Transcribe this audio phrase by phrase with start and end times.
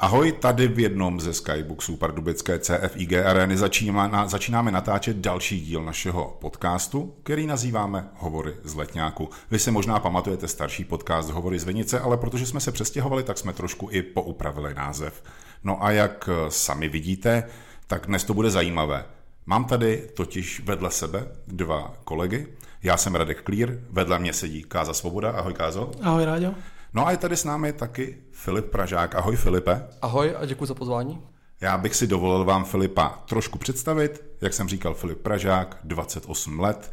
[0.00, 6.36] Ahoj, tady v jednom ze Skyboxů pardubické CFIG arény začínáme, začínáme natáčet další díl našeho
[6.40, 9.30] podcastu, který nazýváme Hovory z Letňáku.
[9.50, 13.38] Vy si možná pamatujete starší podcast Hovory z Venice, ale protože jsme se přestěhovali, tak
[13.38, 15.22] jsme trošku i poupravili název.
[15.64, 17.42] No a jak sami vidíte,
[17.86, 19.04] tak dnes to bude zajímavé.
[19.46, 22.46] Mám tady totiž vedle sebe dva kolegy.
[22.82, 25.30] Já jsem Radek Klír, vedle mě sedí Káza Svoboda.
[25.30, 25.90] Ahoj Kázo.
[26.02, 26.54] Ahoj Ráďo.
[26.92, 29.14] No a je tady s námi taky Filip Pražák.
[29.14, 29.86] Ahoj Filipe.
[30.02, 31.22] Ahoj a děkuji za pozvání.
[31.60, 34.24] Já bych si dovolil vám Filipa trošku představit.
[34.40, 36.92] Jak jsem říkal, Filip Pražák, 28 let,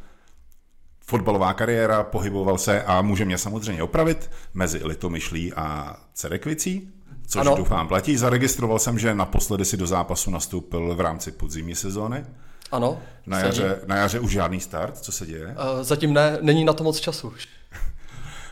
[1.00, 6.90] fotbalová kariéra, pohyboval se a může mě samozřejmě opravit mezi Litomyšlí a Cerekvicí,
[7.28, 7.56] což ano.
[7.56, 8.18] doufám platí.
[8.18, 12.26] Zaregistroval jsem, že naposledy si do zápasu nastoupil v rámci podzimní sezóny.
[12.72, 13.00] Ano.
[13.26, 15.46] Na jaře, na jaře už žádný start, co se děje?
[15.46, 17.34] Uh, zatím ne, není na to moc času.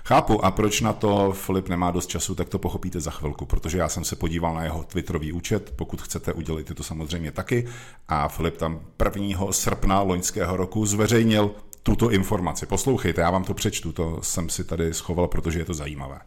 [0.06, 3.78] Chápu, a proč na to Filip nemá dost času, tak to pochopíte za chvilku, protože
[3.78, 7.68] já jsem se podíval na jeho Twitterový účet, pokud chcete, udělit to samozřejmě taky.
[8.08, 8.80] A Filip tam
[9.18, 9.52] 1.
[9.52, 11.52] srpna loňského roku zveřejnil
[11.84, 12.66] tuto informaci.
[12.66, 16.20] Poslouchejte, já vám to přečtu, to jsem si tady schoval, protože je to zajímavé.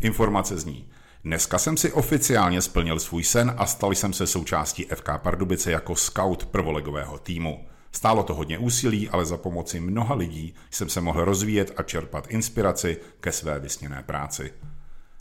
[0.00, 0.88] Informace zní.
[1.24, 5.96] Dneska jsem si oficiálně splnil svůj sen a stal jsem se součástí FK Pardubice jako
[5.96, 7.66] scout prvolegového týmu.
[7.96, 12.26] Stálo to hodně úsilí, ale za pomoci mnoha lidí jsem se mohl rozvíjet a čerpat
[12.26, 14.52] inspiraci ke své vysněné práci.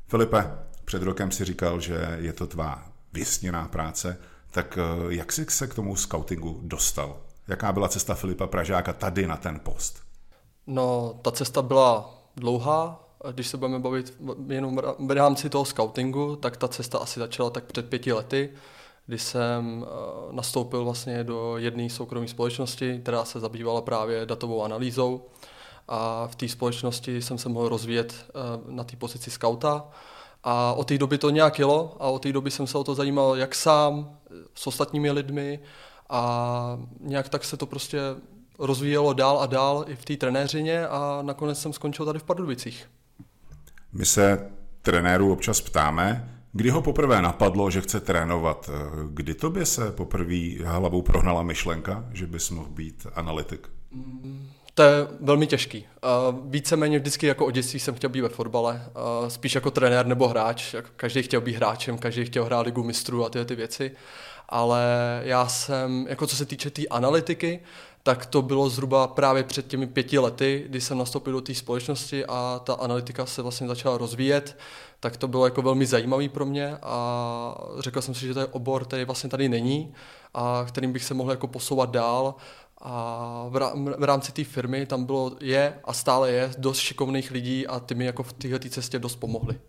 [0.08, 0.52] Filipe,
[0.86, 4.18] před rokem si říkal, že je to tvá vysněná práce,
[4.52, 7.18] tak eh, jak jsi se k tomu scoutingu dostal?
[7.48, 10.00] Jaká byla cesta Filipa Pražáka tady na ten post?
[10.68, 13.10] No, ta cesta byla dlouhá.
[13.32, 14.14] Když se budeme bavit
[14.48, 18.50] jenom v rámci toho scoutingu, tak ta cesta asi začala tak před pěti lety
[19.06, 19.90] kdy jsem eh,
[20.32, 25.26] nastoupil vlastně do jedné soukromé společnosti, která se zabývala právě datovou analýzou.
[25.88, 28.32] A v té společnosti jsem se mohl rozvíjet eh,
[28.68, 29.88] na té pozici skauta.
[30.44, 32.96] A od té doby to nějak jelo a od té doby jsem se o to
[32.96, 34.18] zajímal jak sám,
[34.56, 35.60] s ostatními lidmi.
[36.10, 38.00] A nějak tak se to prostě
[38.60, 42.90] rozvíjelo dál a dál i v té trenéřině a nakonec jsem skončil tady v Pardubicích.
[43.94, 48.70] My se trenérů občas ptáme, Kdy ho poprvé napadlo, že chce trénovat?
[49.10, 53.68] Kdy tobě se poprvé hlavou prohnala myšlenka, že bys mohl být analytik?
[54.74, 55.86] To je velmi těžký.
[56.46, 58.86] Víceméně vždycky jako od dětství jsem chtěl být ve fotbale,
[59.28, 60.76] spíš jako trenér nebo hráč.
[60.96, 63.92] Každý chtěl být hráčem, každý chtěl hrát ligu mistrů a tyhle ty věci.
[64.50, 64.84] Ale
[65.24, 67.60] já jsem, jako co se týče té tý analytiky,
[68.06, 72.26] tak to bylo zhruba právě před těmi pěti lety, kdy jsem nastoupil do té společnosti
[72.26, 74.58] a ta analytika se vlastně začala rozvíjet,
[75.00, 78.46] tak to bylo jako velmi zajímavý pro mě a řekl jsem si, že to je
[78.46, 79.94] obor, který vlastně tady není
[80.34, 82.36] a kterým bych se mohl jako posouvat dál
[82.82, 83.46] a
[83.98, 87.96] v rámci té firmy tam bylo, je a stále je dost šikovných lidí a ty
[87.96, 89.60] mi jako v této cestě dost pomohli.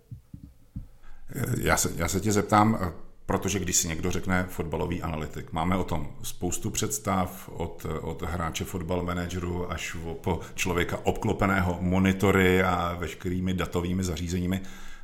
[1.59, 2.93] Já se, já se tě zeptám,
[3.27, 8.65] Protože když si někdo řekne fotbalový analytik, máme o tom spoustu představ od, od hráče
[8.65, 14.61] fotbal manageru až po člověka obklopeného monitory a veškerými datovými zařízeními.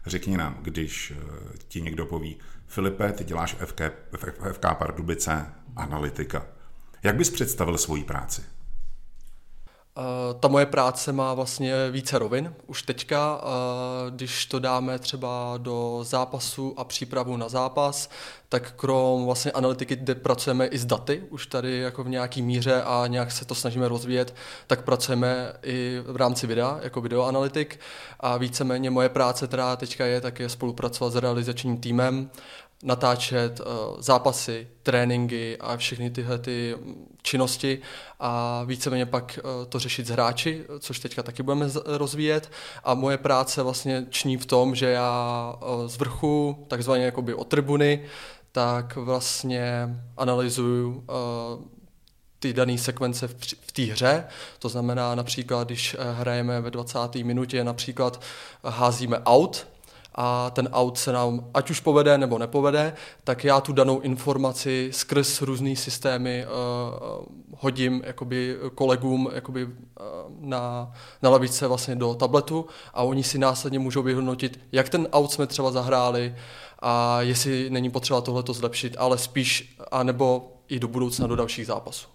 [0.07, 3.81] Řekni nám, když eh, ti někdo poví, Filipe, ty děláš FK,
[4.53, 5.47] FK Pardubice
[5.77, 6.47] analytika.
[7.03, 8.43] Jak bys představil svoji práci?
[9.99, 12.55] Uh, ta moje práce má vlastně více rovin.
[12.67, 18.11] Už teďka, uh, když to dáme třeba do zápasu a přípravu na zápas,
[18.49, 22.83] tak krom vlastně analytiky, kde pracujeme i s daty, už tady jako v nějaký míře
[22.83, 24.35] a nějak se to snažíme rozvíjet,
[24.67, 27.81] tak pracujeme i v rámci videa, jako videoanalytik.
[28.21, 32.31] A víceméně moje práce, která teďka je, tak je spolupracovat s realizačním týmem
[32.83, 33.67] natáčet uh,
[34.01, 36.77] zápasy, tréninky a všechny tyhle ty
[37.23, 37.79] činnosti
[38.21, 42.53] a víceméně pak uh, to řešit s hráči, což teďka taky budeme rozvíjet.
[42.85, 47.49] A moje práce vlastně ční v tom, že já uh, z vrchu, takzvaně jakoby od
[47.49, 48.05] tribuny,
[48.53, 51.05] tak vlastně analyzuju
[52.39, 54.25] ty dané sekvence v, v té hře.
[54.59, 57.15] To znamená například, když hrajeme ve 20.
[57.15, 58.23] minutě, například
[58.65, 59.67] házíme out,
[60.15, 62.93] a ten aut se nám ať už povede nebo nepovede,
[63.25, 67.25] tak já tu danou informaci skrz různé systémy uh,
[67.59, 69.73] hodím jakoby kolegům jakoby, uh,
[70.41, 70.93] na,
[71.23, 75.47] na lavice vlastně do tabletu a oni si následně můžou vyhodnotit, jak ten aut jsme
[75.47, 76.35] třeba zahráli
[76.79, 82.07] a jestli není potřeba tohleto zlepšit, ale spíš, anebo i do budoucna do dalších zápasů.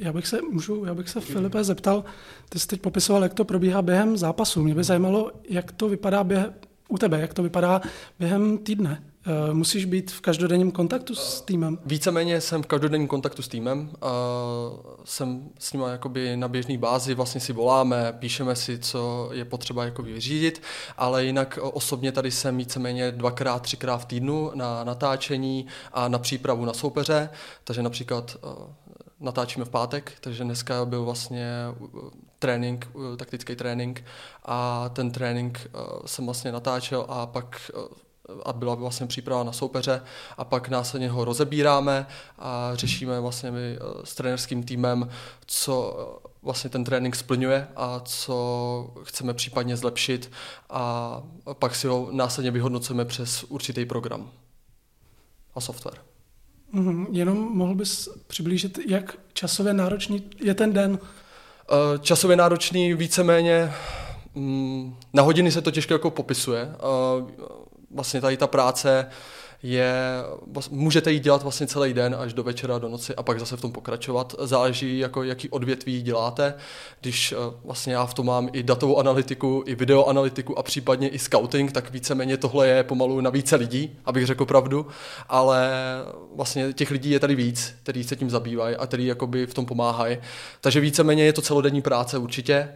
[0.00, 2.04] Já bych se, můžu, já bych se Filipe zeptal,
[2.48, 4.62] ty jsi teď popisoval, jak to probíhá během zápasu.
[4.62, 6.54] Mě by zajímalo, jak to vypadá během,
[6.88, 7.80] u tebe, jak to vypadá
[8.18, 9.02] během týdne.
[9.28, 11.78] Eh, musíš být v každodenním kontaktu s týmem?
[11.86, 13.90] Víceméně jsem v každodenním kontaktu s týmem.
[15.04, 19.84] Jsem s nimi jakoby na běžné bázi, vlastně si voláme, píšeme si, co je potřeba
[19.84, 20.62] jako vyřídit,
[20.96, 26.64] ale jinak osobně tady jsem víceméně dvakrát, třikrát v týdnu na natáčení a na přípravu
[26.64, 27.28] na soupeře,
[27.64, 28.36] takže například
[29.20, 31.50] natáčíme v pátek, takže dneska byl vlastně
[32.38, 34.04] trénink, taktický trénink
[34.44, 35.68] a ten trénink
[36.06, 37.70] jsem vlastně natáčel a pak
[38.44, 40.02] a byla vlastně příprava na soupeře
[40.36, 42.06] a pak následně ho rozebíráme
[42.38, 45.08] a řešíme vlastně my s trenerským týmem,
[45.46, 45.96] co
[46.42, 50.30] vlastně ten trénink splňuje a co chceme případně zlepšit
[50.70, 51.22] a
[51.52, 54.30] pak si ho následně vyhodnocujeme přes určitý program
[55.54, 55.98] a software.
[56.76, 60.98] Mm, jenom mohl bys přiblížit, jak časově náročný je ten den?
[60.98, 63.72] Eh, časově náročný víceméně,
[64.34, 66.68] mm, na hodiny se to těžko jako popisuje.
[66.72, 67.44] Eh,
[67.90, 69.06] vlastně tady ta práce
[69.62, 69.94] je,
[70.70, 73.60] můžete jí dělat vlastně celý den až do večera, do noci a pak zase v
[73.60, 74.34] tom pokračovat.
[74.38, 76.54] Záleží, jako jaký odvětví děláte.
[77.00, 81.18] Když eh, vlastně já v tom mám i datovou analytiku, i videoanalytiku a případně i
[81.18, 84.86] scouting, tak víceméně tohle je pomalu na více lidí, abych řekl pravdu,
[85.28, 85.70] ale
[86.34, 89.66] vlastně těch lidí je tady víc, kteří se tím zabývají a kteří jakoby v tom
[89.66, 90.18] pomáhají.
[90.60, 92.68] Takže víceméně je to celodenní práce určitě.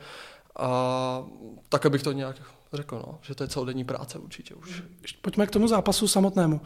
[0.56, 1.24] A
[1.68, 2.36] tak, abych to nějak
[2.72, 4.82] řekl, no, že to je celodenní práce určitě už.
[5.22, 6.60] Pojďme k tomu zápasu samotnému.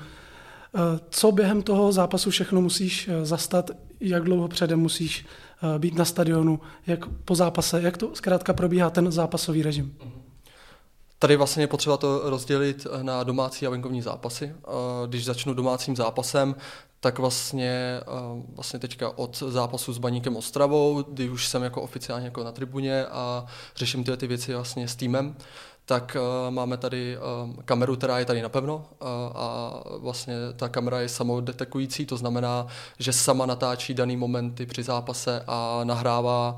[0.76, 3.70] Eh, co během toho zápasu všechno musíš eh, zastat,
[4.00, 5.26] jak dlouho předem musíš
[5.74, 9.96] eh, být na stadionu, jak po zápase, jak to zkrátka probíhá ten zápasový režim?
[11.18, 14.54] Tady vlastně je potřeba to rozdělit na domácí a venkovní zápasy.
[15.06, 16.54] Když začnu domácím zápasem,
[17.00, 18.00] tak vlastně,
[18.54, 23.06] vlastně teďka od zápasu s Baníkem Ostravou, kdy už jsem jako oficiálně jako na tribuně
[23.06, 23.46] a
[23.76, 25.36] řeším tyhle ty věci vlastně s týmem,
[25.86, 31.00] tak uh, máme tady uh, kameru, která je tady napevno uh, a vlastně ta kamera
[31.00, 32.66] je samodetekující, to znamená,
[32.98, 36.56] že sama natáčí daný momenty při zápase a nahrává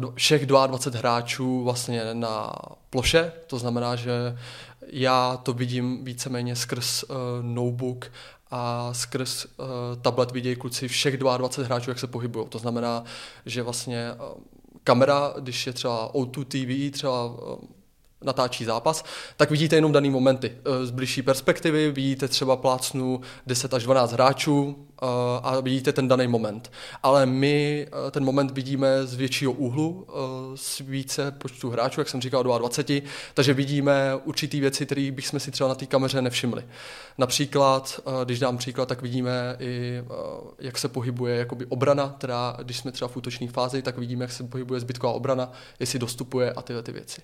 [0.00, 2.52] uh, všech 22 hráčů vlastně na
[2.90, 4.38] ploše, to znamená, že
[4.86, 8.12] já to vidím víceméně skrz uh, notebook
[8.50, 9.66] a skrz uh,
[10.02, 12.46] tablet vidějí kluci všech 22 hráčů, jak se pohybují.
[12.48, 13.04] To znamená,
[13.46, 14.42] že vlastně uh,
[14.84, 17.58] kamera, když je třeba O2 TV, třeba uh,
[18.22, 19.04] natáčí zápas,
[19.36, 20.52] tak vidíte jenom daný momenty.
[20.64, 25.06] Eh, z blížší perspektivy vidíte třeba plácnu 10 až 12 hráčů eh,
[25.42, 26.70] a vidíte ten daný moment.
[27.02, 30.06] Ale my eh, ten moment vidíme z většího úhlu,
[30.54, 33.00] z více počtu hráčů, jak jsem říkal, 22,
[33.34, 36.64] takže vidíme určitý věci, které bychom si třeba na té kameře nevšimli.
[37.18, 40.02] Například, když dám příklad, tak vidíme i,
[40.58, 44.32] jak se pohybuje jakoby obrana, teda když jsme třeba v útočné fázi, tak vidíme, jak
[44.32, 47.20] se pohybuje zbytková obrana, jestli dostupuje a tyhle ty věci.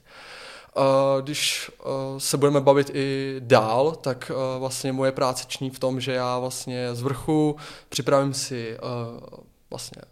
[1.20, 1.70] Když
[2.18, 7.02] se budeme bavit i dál, tak vlastně moje práce v tom, že já vlastně z
[7.02, 7.56] vrchu
[7.88, 8.78] připravím si
[9.70, 10.02] vlastně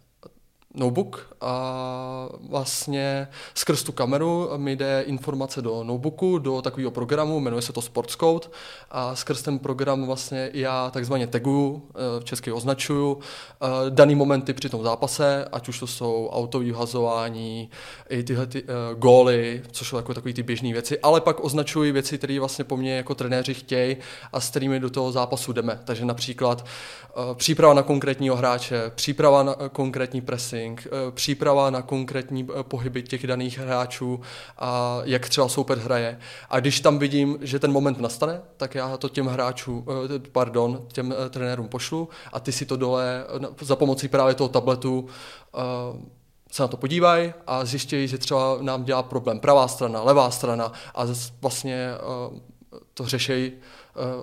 [0.73, 7.61] notebook a vlastně skrz tu kameru mi jde informace do notebooku, do takového programu, jmenuje
[7.61, 8.47] se to Sportscode
[8.91, 14.53] a skrz ten program vlastně já takzvaně taguju, eh, v česky označuju eh, daný momenty
[14.53, 17.69] při tom zápase, ať už to jsou autový hazování,
[18.09, 18.69] i tyhle ty, uh,
[18.99, 22.77] góly, což jsou jako takové ty běžné věci, ale pak označuji věci, které vlastně po
[22.77, 23.97] mně jako trenéři chtějí
[24.33, 25.79] a s kterými do toho zápasu jdeme.
[25.83, 31.81] Takže například uh, příprava na konkrétního hráče, příprava na konkrétní pressing, trénink, eh, příprava na
[31.81, 34.21] konkrétní eh, pohyby těch daných hráčů
[34.57, 36.19] a jak třeba soupeř hraje.
[36.49, 39.85] A když tam vidím, že ten moment nastane, tak já to těm hráčům,
[40.15, 43.25] eh, pardon, těm trenérům pošlu a ty si to dole
[43.61, 45.07] za pomocí právě toho tabletu
[46.51, 50.71] se na to podívají a zjištějí, že třeba nám dělá problém pravá strana, levá strana
[50.95, 51.05] a
[51.41, 51.89] vlastně
[52.93, 53.51] to řešejí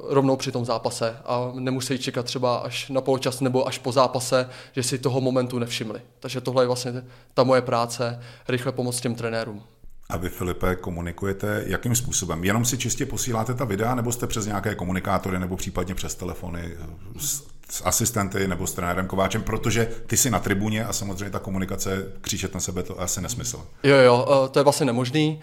[0.08, 4.48] rovnou při tom zápase a nemusí čekat třeba až na poločas nebo až po zápase,
[4.72, 6.00] že si toho momentu nevšimli.
[6.20, 6.92] Takže tohle je vlastně
[7.34, 9.62] ta moje práce, rychle pomoct těm trenérům.
[10.08, 12.44] A vy, Filipe, komunikujete jakým způsobem?
[12.44, 16.76] Jenom si čistě posíláte ta videa, nebo jste přes nějaké komunikátory, nebo případně přes telefony
[17.18, 21.38] s, s asistenty nebo s trenérem Kováčem, protože ty jsi na tribuně a samozřejmě ta
[21.38, 23.66] komunikace křičet na sebe to asi nesmysl.
[23.82, 25.40] Jo, jo, to je vlastně nemožný.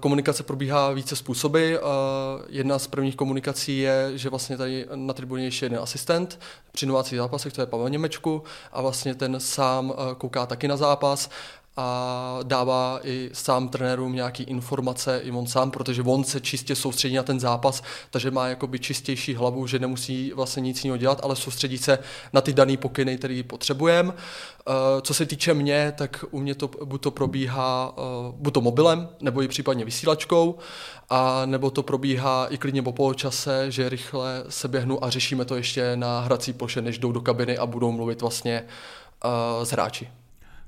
[0.00, 1.74] Komunikace probíhá více způsoby.
[2.48, 6.40] Jedna z prvních komunikací je, že vlastně tady na tribuně je ještě jeden asistent
[6.72, 11.30] při novácích zápasech, to je Pavel Němečku a vlastně ten sám kouká taky na zápas
[11.76, 17.14] a dává i sám trenérům nějaký informace, i on sám, protože on se čistě soustředí
[17.14, 21.36] na ten zápas, takže má jakoby čistější hlavu, že nemusí vlastně nic jiného dělat, ale
[21.36, 21.98] soustředí se
[22.32, 24.12] na ty dané pokyny, které potřebujeme.
[24.12, 28.02] Eh, co se týče mě, tak u mě to buď to probíhá eh,
[28.32, 30.58] buď to mobilem, nebo i případně vysílačkou,
[31.10, 35.56] a nebo to probíhá i klidně po poločase, že rychle se běhnu a řešíme to
[35.56, 38.64] ještě na hrací ploše, než jdou do kabiny a budou mluvit vlastně
[39.62, 40.08] s hráči.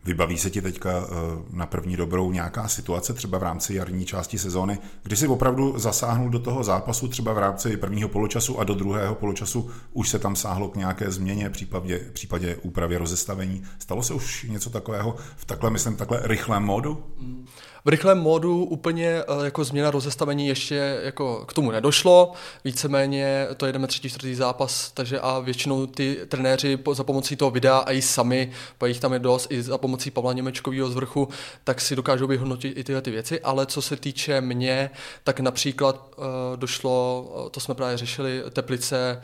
[0.04, 1.06] Vybaví se ti teďka eh,
[1.50, 6.30] na první dobrou nějaká situace, třeba v rámci jarní části sezóny, kdy si opravdu zasáhnul
[6.30, 10.36] do toho zápasu, třeba v rámci prvního poločasu a do druhého poločasu už se tam
[10.36, 13.62] sáhlo k nějaké změně, případě, případě úpravě rozestavení.
[13.78, 17.04] Stalo se už něco takového v takhle, myslím, takhle rychlém módu?
[17.18, 17.46] Mm.
[17.88, 22.32] V rychlém módu úplně eh, jako změna rozestavení ještě jako k tomu nedošlo.
[22.64, 27.78] Víceméně to jedeme třetí, čtvrtý zápas, takže a většinou ty trenéři za pomocí toho videa
[27.78, 31.28] a i sami, po jich tam je dost, i za pomocí Pavla Němečkového z vrchu,
[31.64, 33.40] tak si dokážou vyhodnotit i tyhle ty věci.
[33.40, 34.90] Ale co se týče mě,
[35.24, 36.24] tak například uh,
[36.56, 39.22] došlo, to jsme právě řešili, Teplice,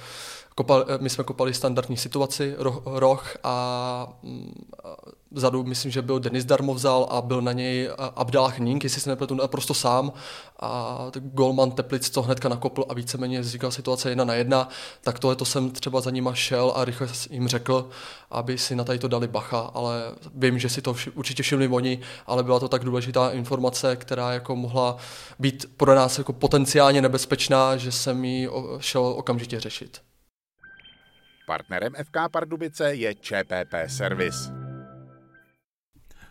[0.54, 4.96] Kopal, my jsme kopali standardní situaci, roh, roh a, mm, a
[5.30, 9.34] vzadu myslím, že byl Denis Darmovzal a byl na něj Abdal Hník, jestli se nepletu,
[9.34, 10.12] naprosto sám.
[10.61, 14.68] A Golman Teplic to hnedka nakopl a víceméně vznikla situace jedna na jedna,
[15.00, 17.88] tak tohle to jsem třeba za nima šel a rychle jim řekl,
[18.30, 20.02] aby si na tady to dali bacha, ale
[20.34, 24.32] vím, že si to vši, určitě všimli oni, ale byla to tak důležitá informace, která
[24.32, 24.96] jako mohla
[25.38, 28.49] být pro nás jako potenciálně nebezpečná, že jsem ji
[28.80, 30.00] šel okamžitě řešit.
[31.46, 34.64] Partnerem FK Pardubice je ČPP Service.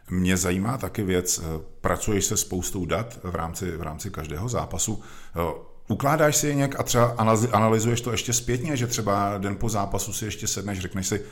[0.10, 1.44] Mě zajímá taky věc, eh,
[1.82, 5.04] pracuješ se spoustou dat v rámci, v rámci každého zápasu.
[5.36, 5.40] Eh,
[5.88, 7.06] ukládáš si je nějak a třeba
[7.52, 11.26] analyzuješ to ještě zpětně, že třeba den po zápasu si ještě sedneš, řekneš si,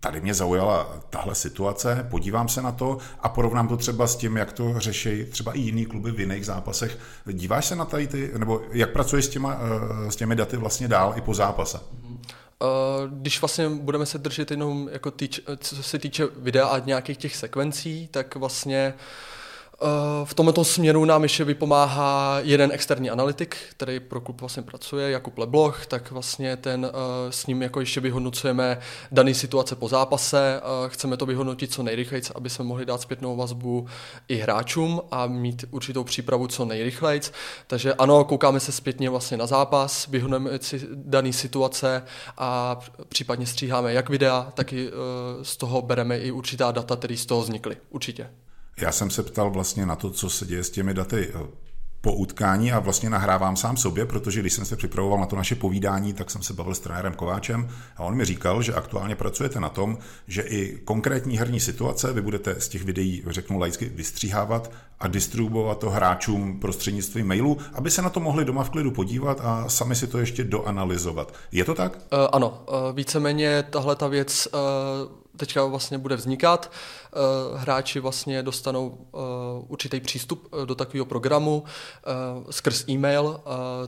[0.00, 4.36] tady mě zaujala tahle situace, podívám se na to a porovnám to třeba s tím,
[4.36, 6.98] jak to řeší třeba i jiný kluby v jiných zápasech.
[7.32, 9.58] Díváš se na tady ty, nebo jak pracuješ s, těma,
[10.06, 11.78] eh, s těmi daty vlastně dál i po zápase?
[11.78, 12.09] Mm-hmm.
[12.62, 12.66] Eh,
[13.10, 17.36] když vlastně budeme se držet jenom jako týč, co se týče videa a nějakých těch
[17.36, 19.29] sekvencí, tak vlastně uh,
[20.24, 25.38] v tomto směru nám ještě vypomáhá jeden externí analytik, který pro klub vlastně pracuje, Jakub
[25.38, 28.78] Lebloch, tak vlastně ten eh, s ním jako ještě vyhodnocujeme
[29.12, 33.36] dané situace po zápase, eh, chceme to vyhodnotit co nejrychleji, aby jsme mohli dát zpětnou
[33.36, 33.86] vazbu
[34.28, 37.20] i hráčům a mít určitou přípravu co nejrychleji.
[37.66, 42.02] Takže ano, koukáme se zpětně vlastně na zápas, vyhodneme si dané situace
[42.38, 44.90] a případně stříháme jak videa, tak i
[45.42, 47.76] z toho bereme i určitá data, které z toho vznikly.
[47.90, 48.30] Určitě.
[48.82, 51.46] Já jsem se ptal vlastně na to, co se děje s těmi daty eh,
[52.00, 55.54] po utkání a vlastně nahrávám sám sobě, protože když jsem se připravoval na to naše
[55.54, 59.60] povídání, tak jsem se bavil s trenérem Kováčem a on mi říkal, že aktuálně pracujete
[59.60, 64.70] na tom, že i konkrétní herní situace vy budete z těch videí, řeknu laicky, vystříhávat
[65.00, 69.40] a distribuovat to hráčům prostřednictvím mailu, aby se na to mohli doma v klidu podívat
[69.40, 71.34] a sami si to ještě doanalyzovat.
[71.52, 71.96] Je to tak?
[71.96, 76.72] Uh, ano, uh, víceméně tahle ta věc uh teďka vlastně bude vznikat.
[76.72, 79.18] Eh, hráči vlastně dostanou eh,
[79.68, 81.64] určitý přístup eh, do takového programu
[82.50, 83.40] skrz e-mail,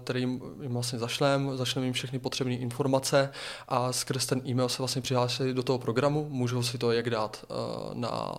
[0.04, 3.30] který jim vlastně zašlem, zašlem jim všechny potřebné informace
[3.68, 7.44] a skrz ten e-mail se vlastně přihlásí do toho programu, můžou si to jak dát
[7.94, 8.38] na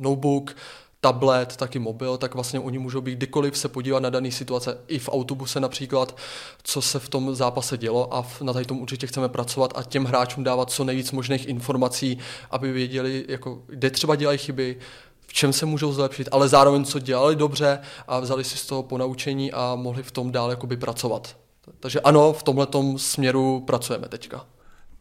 [0.00, 0.56] notebook,
[1.04, 4.98] tablet, taky mobil, tak vlastně oni můžou být kdykoliv se podívat na dané situace, i
[4.98, 6.16] v autobuse například,
[6.62, 10.04] co se v tom zápase dělo a na tady tom určitě chceme pracovat a těm
[10.04, 12.18] hráčům dávat co nejvíc možných informací,
[12.50, 14.78] aby věděli, jako, kde třeba dělají chyby,
[15.26, 17.78] v čem se můžou zlepšit, ale zároveň co dělali dobře
[18.08, 21.36] a vzali si z toho ponaučení a mohli v tom dál jakoby pracovat.
[21.80, 22.66] Takže ano, v tomhle
[22.96, 24.46] směru pracujeme teďka.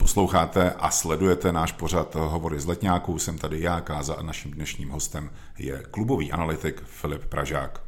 [0.01, 3.20] Posloucháte a sledujete náš pořad Hovory z letňáků.
[3.20, 5.29] Jsem tady já, Káza, a naším dnešním hostem
[5.60, 7.81] je klubový analytik Filip Pražák.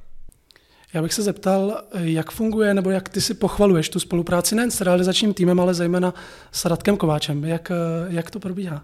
[0.93, 4.81] Já bych se zeptal, jak funguje, nebo jak ty si pochvaluješ tu spolupráci nejen s
[4.81, 6.13] realizačním týmem, ale zejména
[6.51, 7.43] s Radkem Kováčem.
[7.43, 7.71] Jak,
[8.07, 8.83] jak to probíhá?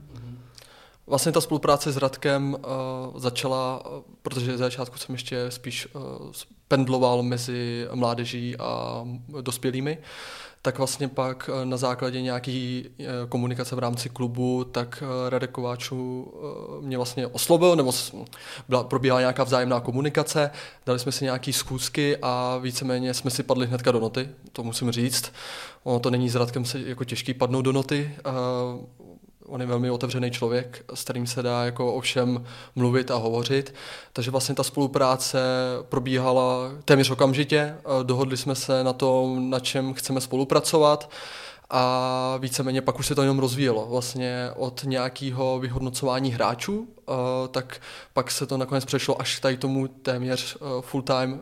[1.07, 3.83] Vlastně ta spolupráce s Radkem uh, začala,
[4.21, 6.01] protože z začátku jsem ještě spíš uh,
[6.67, 9.03] pendloval mezi mládeží a
[9.41, 9.97] dospělými,
[10.61, 15.51] tak vlastně pak eh, na základě nějaký eh, komunikace v rámci klubu, tak eh, Radek
[15.51, 16.33] Kováčů
[16.81, 17.91] mě vlastně oslovil, nebo
[18.69, 20.51] byla, probíhala nějaká vzájemná komunikace,
[20.85, 24.91] dali jsme si nějaký schůzky a víceméně jsme si padli hnedka do noty, to musím
[24.91, 25.33] říct.
[25.83, 28.15] Ono to není s Radkem se jako těžký padnout do noty,
[29.49, 33.73] on je velmi otevřený člověk, s kterým se dá jako o všem mluvit a hovořit.
[34.13, 35.39] Takže vlastně ta spolupráce
[35.89, 37.75] probíhala téměř okamžitě.
[38.03, 41.09] Dohodli jsme se na tom, na čem chceme spolupracovat
[41.69, 43.85] a víceméně pak už se to jenom rozvíjelo.
[43.85, 47.15] Vlastně od nějakého vyhodnocování hráčů, uh,
[47.51, 47.81] tak
[48.13, 51.41] pak se to nakonec přešlo až k tady tomu téměř uh, full-time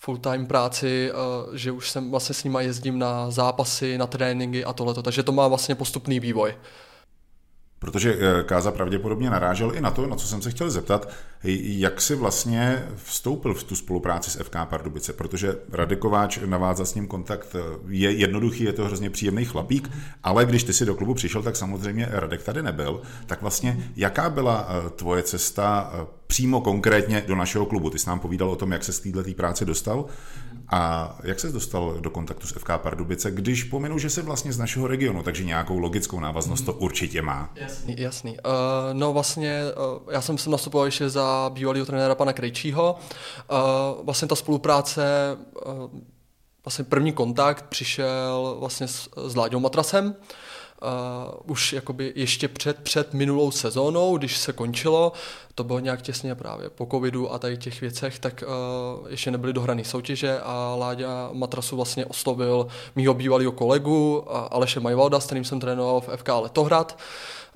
[0.00, 1.12] full-time práci,
[1.52, 5.32] že už jsem vlastně s nima jezdím na zápasy, na tréninky a tohleto, takže to
[5.32, 6.54] má vlastně postupný vývoj.
[7.78, 11.08] Protože eh, Káza pravděpodobně narážel i na to, na co jsem se chtěl zeptat,
[11.62, 17.06] jak si vlastně vstoupil v tu spolupráci s FK Pardubice, protože Radikováč navázat s ním
[17.06, 19.90] kontakt eh, je jednoduchý, je to hrozně příjemný chlapík,
[20.22, 23.00] ale když ty si do klubu přišel, tak samozřejmě Radek tady nebyl.
[23.26, 25.92] Tak vlastně jaká byla eh, tvoje cesta
[26.26, 27.90] přímo konkrétně do našeho klubu?
[27.90, 30.04] Ty jsi nám povídal o tom, jak se z této práce dostal
[30.70, 34.58] a jak se dostal do kontaktu s FK Pardubice, když pominu, že se vlastně z
[34.58, 37.50] našeho regionu, takže nějakou logickou návaznost to určitě má.
[37.54, 38.30] Jasný, jasný.
[38.32, 38.52] Uh,
[38.92, 42.96] no vlastně, uh, já jsem sem nastupoval ještě za bývalého trenéra pana Krejčího.
[43.50, 46.00] Uh, vlastně ta spolupráce uh,
[46.64, 50.14] vlastně první kontakt přišel vlastně s, s Láďou Matrasem,
[50.82, 55.12] uh, už jakoby ještě před, před minulou sezónou, když se končilo,
[55.54, 59.52] to bylo nějak těsně právě po covidu a tady těch věcech, tak uh, ještě nebyly
[59.52, 62.66] dohrané soutěže a Láďa Matrasu vlastně oslovil
[62.96, 66.98] mýho bývalého kolegu uh, Aleše Majvalda, s kterým jsem trénoval v FK Letohrad,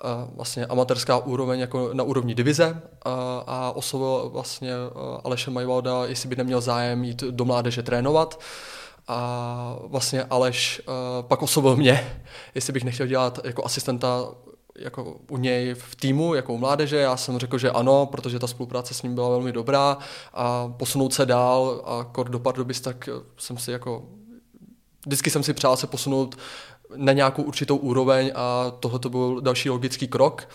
[0.04, 3.12] uh, vlastně amatérská úroveň jako na úrovni divize uh,
[3.46, 8.34] a oslovil vlastně uh, Aleše Majvalda, jestli by neměl zájem jít do mládeže trénovat.
[8.34, 8.81] Uh,
[9.12, 10.94] a vlastně Aleš uh,
[11.28, 12.22] pak oslovil mě,
[12.54, 14.28] jestli bych nechtěl dělat jako asistenta
[14.78, 16.96] jako u něj v týmu, jako u mládeže.
[16.96, 19.98] Já jsem řekl, že ano, protože ta spolupráce s ním byla velmi dobrá
[20.34, 24.02] a posunout se dál a kor do Pardubic, tak jsem si jako
[25.06, 26.36] vždycky jsem si přál se posunout
[26.96, 30.48] na nějakou určitou úroveň a tohle to byl další logický krok.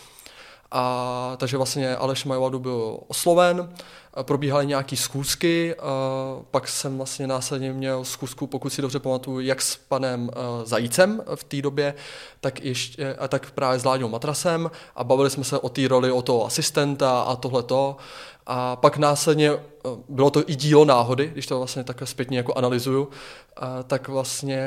[0.72, 3.74] A takže vlastně Aleš Majvadu byl osloven,
[4.22, 5.76] probíhaly nějaké schůzky,
[6.52, 10.30] pak jsem vlastně následně měl schůzku, pokud si dobře pamatuju, jak s panem
[10.64, 11.94] Zajícem v té době,
[12.42, 16.22] tak, ještě, tak právě s Láďou Matrasem a bavili jsme se o té roli, o
[16.22, 17.98] toho asistenta a tohleto.
[18.50, 19.60] A pak následně eh,
[20.10, 23.10] bylo to i dílo náhody, když to vlastně takhle zpětně jako analyzuju,
[23.88, 24.62] tak vlastně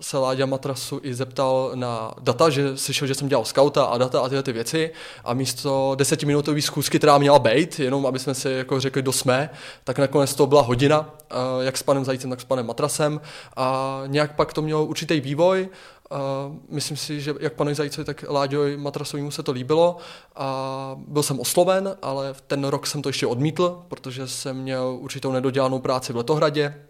[0.00, 4.20] se Láďa Matrasu i zeptal na data, že slyšel, že jsem dělal skauta a data
[4.20, 4.90] a tyhle ty věci.
[5.24, 9.50] A místo desetiminutové schůzky, která měla být, jenom aby jsme si jako řekli, kdo jsme,
[9.84, 13.20] tak nakonec to byla hodina, eh, jak s panem Zajícem, tak s panem Matrasem.
[13.56, 15.68] A nějak pak to mělo určitý vývoj,
[16.12, 19.96] Uh, myslím si, že jak panu Zajícovi, tak Láďovi Matrasovému se to líbilo
[20.36, 24.98] a byl jsem osloven, ale v ten rok jsem to ještě odmítl, protože jsem měl
[25.00, 26.86] určitou nedodělanou práci v Letohradě.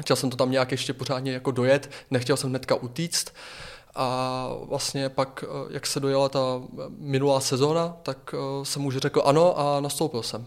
[0.00, 3.34] Chtěl jsem to tam nějak ještě pořádně jako dojet, nechtěl jsem hnedka utíct.
[3.94, 6.62] A vlastně pak, eh, jak se dojela ta
[6.98, 10.46] minulá sezóna, tak eh, jsem už řekl ano a nastoupil jsem.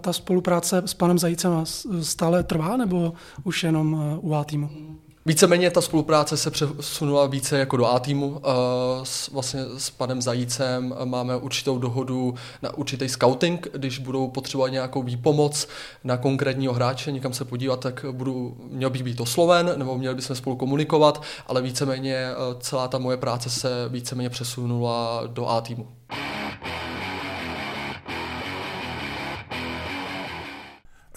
[0.00, 1.64] Ta spolupráce s panem Zajícem
[2.02, 3.12] stále trvá, nebo
[3.44, 4.70] už jenom u A týmu?
[5.26, 8.40] Víceméně ta spolupráce se přesunula více jako do A týmu.
[9.02, 15.02] S, vlastně s panem Zajícem máme určitou dohodu na určitý scouting, když budou potřebovat nějakou
[15.02, 15.68] výpomoc
[16.04, 20.36] na konkrétního hráče, někam se podívat, tak budu, měl bych být osloven, nebo měli bychom
[20.36, 25.62] spolu komunikovat, ale víceméně e, celá ta moje práce se víceméně přesunula do A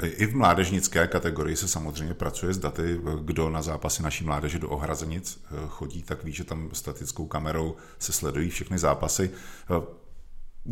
[0.03, 2.99] I v mládežnické kategorii se samozřejmě pracuje s daty.
[3.21, 7.75] Kdo na zápasy naší mládeže do Ohrazenic eh, chodí, tak ví, že tam statickou kamerou
[7.99, 9.31] se sledují všechny zápasy.
[9.69, 9.99] Eh,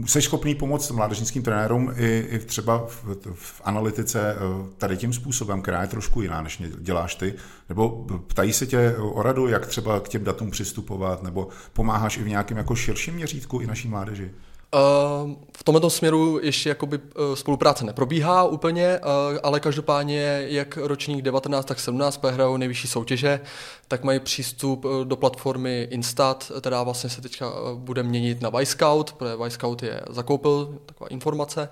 [0.06, 4.38] jsi schopný pomoct mládežnickým trenérům i, i třeba v, v analytice eh,
[4.78, 7.34] tady tím způsobem, která je trošku jiná, než děláš ty?
[7.70, 12.24] Nebo ptají se tě o radu, jak třeba k těm datům přistupovat, nebo pomáháš i
[12.24, 14.32] v nějakém jako širším měřítku i naší mládeži?
[14.74, 21.22] Uh, v tomto směru ještě jakoby uh, spolupráce neprobíhá úplně, uh, ale každopádně jak ročník
[21.22, 23.40] 19, tak 17 hrajou nejvyšší soutěže,
[23.88, 29.36] tak mají přístup do platformy Instat, která vlastně se teďka bude měnit na Vyscout, protože
[29.44, 31.70] Vyscout je zakoupil, taková informace,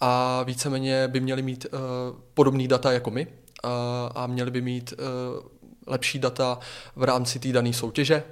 [0.00, 1.66] a víceméně by měli mít
[2.34, 3.26] podobný data jako my
[4.14, 4.94] a měli by mít
[5.86, 6.58] lepší data
[6.96, 8.22] v rámci té dané soutěže.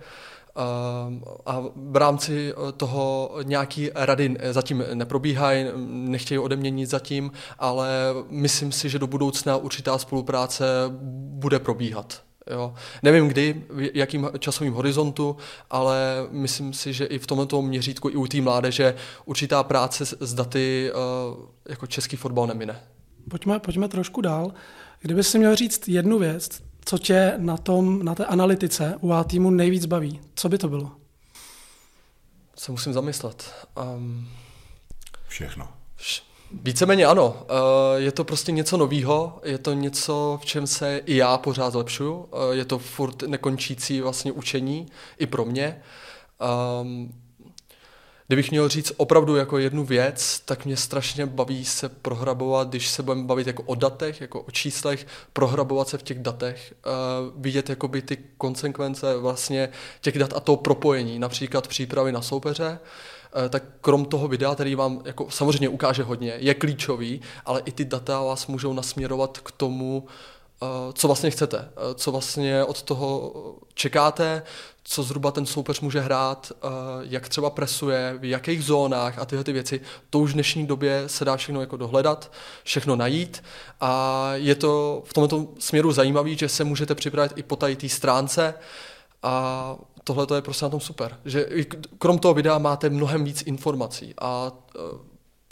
[0.56, 7.32] Ehm, a v rámci eh, toho nějaký rady zatím neprobíhají, nechtějí ode mě nic zatím,
[7.58, 7.88] ale
[8.28, 10.64] myslím si, že do budoucna určitá spolupráce
[11.14, 12.22] bude probíhat.
[12.50, 12.74] Jo.
[13.02, 15.36] Nevím kdy, v jakým časovým horizontu,
[15.70, 20.34] ale myslím si, že i v tomto měřítku, i u té mládeže, určitá práce s
[20.34, 20.94] daty eh,
[21.68, 22.80] jako český fotbal nemine.
[23.30, 24.52] Pojďme, pojďme trošku dál.
[25.00, 29.24] Kdyby si měl říct jednu věc, co tě na, tom, na té analytice u A
[29.24, 30.20] týmu nejvíc baví?
[30.34, 30.90] Co by to bylo?
[32.56, 33.50] Se musím zamyslet.
[33.96, 34.28] Um,
[35.28, 35.68] Všechno.
[35.98, 36.22] Vš-
[36.62, 37.46] Víceméně ano.
[37.48, 41.70] Eh, je to prostě něco novýho, je to něco, v čem se i já pořád
[41.72, 42.28] zlepšuju.
[42.32, 44.86] Eh, je to furt nekončící vlastně učení
[45.18, 45.82] i pro mě.
[48.32, 53.02] Kdybych měl říct opravdu jako jednu věc, tak mě strašně baví se prohrabovat, když se
[53.02, 57.70] budeme bavit jako o datech, jako o číslech, prohrabovat se v těch datech, uh, vidět
[57.70, 59.68] jakoby ty konsekvence vlastně
[60.00, 64.74] těch dat a toho propojení, například přípravy na soupeře, uh, tak krom toho videa, který
[64.74, 69.52] vám jako samozřejmě ukáže hodně, je klíčový, ale i ty data vás můžou nasměrovat k
[69.52, 70.41] tomu, Eh,
[70.92, 73.32] co vlastně chcete, eh, co vlastně od toho
[73.74, 74.42] čekáte,
[74.84, 76.66] co zhruba ten soupeř může hrát, eh,
[77.00, 79.18] jak třeba presuje, v jakých zónách?
[79.18, 79.80] A tyhle ty věci.
[80.10, 82.32] To už v dnešní době se dá všechno jako dohledat,
[82.64, 83.44] všechno najít.
[83.80, 87.88] A je to v tomto směru zajímavé, že se můžete připravit i po tady té
[87.88, 88.54] stránce.
[89.22, 91.46] A tohle to je prostě na tom super, že
[91.98, 94.14] krom toho videa máte mnohem víc informací.
[94.20, 94.52] A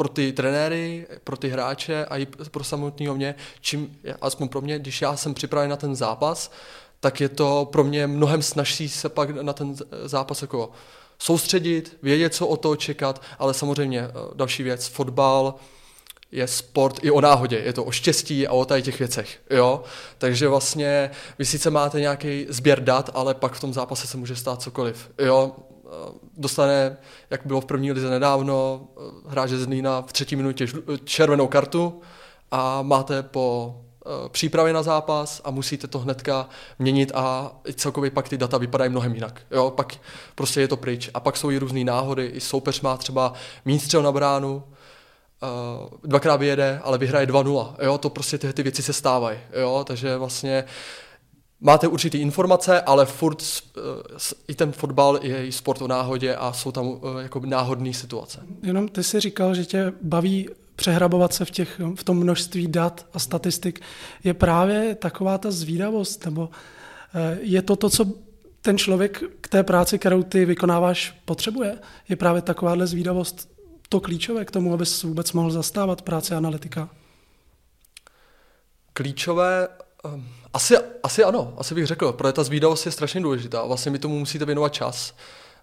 [0.01, 4.79] pro ty trenéry, pro ty hráče a i pro samotného mě, čím, aspoň pro mě,
[4.79, 6.53] když já jsem připraven na ten zápas,
[7.01, 10.71] tak je to pro mě mnohem snažší se pak na ten zápas jako
[11.19, 15.55] soustředit, vědět, co o toho čekat, ale samozřejmě eh, další věc, fotbal
[16.33, 19.83] je sport i o náhodě, je to o štěstí a o tady těch věcech, jo,
[20.19, 24.37] takže vlastně vy sice máte nějaký sběr dat, ale pak v tom zápase se může
[24.37, 25.53] stát cokoliv, jo,
[26.37, 26.97] dostane,
[27.31, 28.89] jak bylo v první lize nedávno,
[29.29, 30.67] hráč z Zlína v třetí minutě
[31.05, 32.01] červenou kartu
[32.51, 33.77] a máte po
[34.07, 36.49] eh, přípravě na zápas a musíte to hnedka
[36.79, 39.43] měnit a celkově pak ty data vypadají mnohem jinak.
[39.51, 39.97] Jo, pak
[40.35, 41.11] prostě je to pryč.
[41.15, 42.27] A pak jsou i různé náhody.
[42.27, 43.33] I soupeř má třeba
[43.65, 44.63] méně střel na bránu,
[45.43, 47.75] uh, dvakrát vyjede, ale vyhraje 2-0.
[47.83, 49.39] Jo, to prostě ty, ty věci se stávají.
[49.61, 50.65] Jo, takže vlastně
[51.61, 53.83] máte určitý informace, ale furt uh,
[54.49, 58.41] i ten fotbal je i sport o náhodě a jsou tam uh, jako náhodné situace.
[58.63, 63.07] Jenom ty si říkal, že tě baví přehrabovat se v, těch, v tom množství dat
[63.13, 63.81] a statistik.
[64.25, 66.51] Je právě taková ta zvídavost, nebo uh,
[67.41, 68.07] je to to, co
[68.61, 71.79] ten člověk k té práci, kterou ty vykonáváš, potřebuje?
[72.09, 73.51] Je právě takováhle zvídavost
[73.89, 76.89] to klíčové k tomu, abys vůbec mohl zastávat práci analytika?
[78.93, 79.69] Klíčové...
[80.05, 83.65] Um asi, asi ano, asi bych řekl, protože ta zvídavost je strašně důležitá.
[83.65, 85.15] Vlastně mi tomu musíte věnovat čas.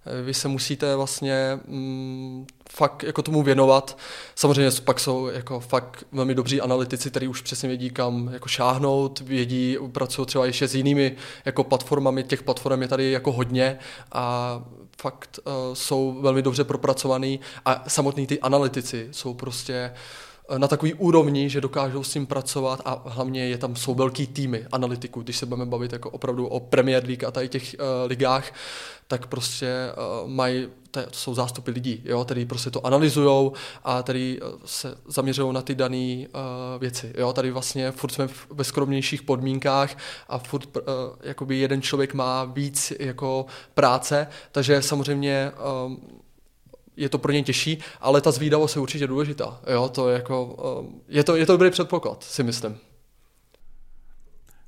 [0.06, 3.98] Eh, vy se musíte vlastně mm, fakt jako tomu věnovat.
[4.36, 9.20] Samozřejmě pak jsou jako fakt velmi dobří analytici, kteří už přesně vědí, kam jako šáhnout,
[9.20, 13.80] vědí, pracují třeba ještě s jinými jako platformami, těch platform je tady jako hodně
[14.12, 14.64] a
[15.02, 20.27] fakt uh, jsou velmi dobře propracovaný a samotní ty analytici jsou prostě uh,
[20.58, 24.66] na takový úrovni, že dokážou s tím pracovat a hlavně je tam jsou velký týmy
[24.72, 28.54] analytiků, když se budeme bavit jako opravdu o Premier League a tady těch uh, ligách,
[29.08, 29.92] tak prostě
[30.24, 34.98] uh, mají, to jsou zástupy lidí, jo, který prostě to analyzujou a tady uh, se
[35.08, 37.14] zaměřují na ty dané uh, věci.
[37.18, 37.34] Jo.
[37.34, 39.98] Tady vlastně furt jsme ve skromnějších podmínkách
[40.30, 40.84] a furt uh,
[41.24, 45.52] jakoby jeden člověk má víc jako práce, takže samozřejmě
[45.86, 45.94] uh,
[46.98, 49.62] je to pro ně těžší, ale ta zvídavost je určitě důležitá.
[49.72, 50.58] Jo, to je, jako,
[50.88, 52.78] eh, je, to, je to dobrý předpoklad, si myslím.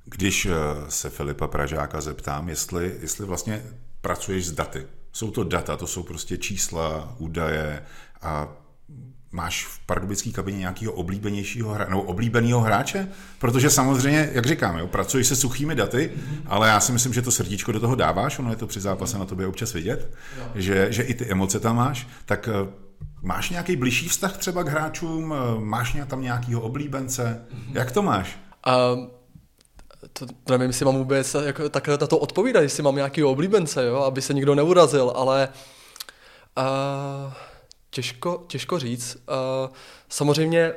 [0.06, 0.52] Když eh,
[0.90, 3.64] se Filipa Pražáka zeptám, jestli, jestli vlastně
[4.02, 4.88] pracuješ s daty.
[5.12, 7.86] Jsou to data, to jsou prostě čísla, údaje
[8.22, 8.56] a
[9.32, 13.08] máš v pardubické kabině nějakého oblíbenějšího hra, nebo oblíbeného hráče?
[13.40, 16.42] Protože samozřejmě, jak říkám, jo, pracuješ se suchými daty, mm-hmm.
[16.46, 19.18] ale já si myslím, že to srdíčko do toho dáváš, ono je to při zápase
[19.18, 20.14] na tobě občas vidět,
[20.56, 22.72] že, že i ty emoce tam máš, tak eh,
[23.22, 27.78] máš nějaký blížší vztah třeba k hráčům, eh, máš tam nějakého oblíbence, mm-hmm.
[27.78, 28.40] jak to máš?
[28.94, 29.10] Um...
[30.14, 33.96] To, to nevím, jestli mám vůbec jako, takhle to odpovídat, jestli mám nějaký oblíbence, jo,
[33.96, 35.50] aby se nikdo neurazil, ale
[36.58, 37.34] uh,
[37.90, 39.16] Těžko, těžko říct.
[39.16, 39.74] Uh,
[40.10, 40.74] samozřejmě,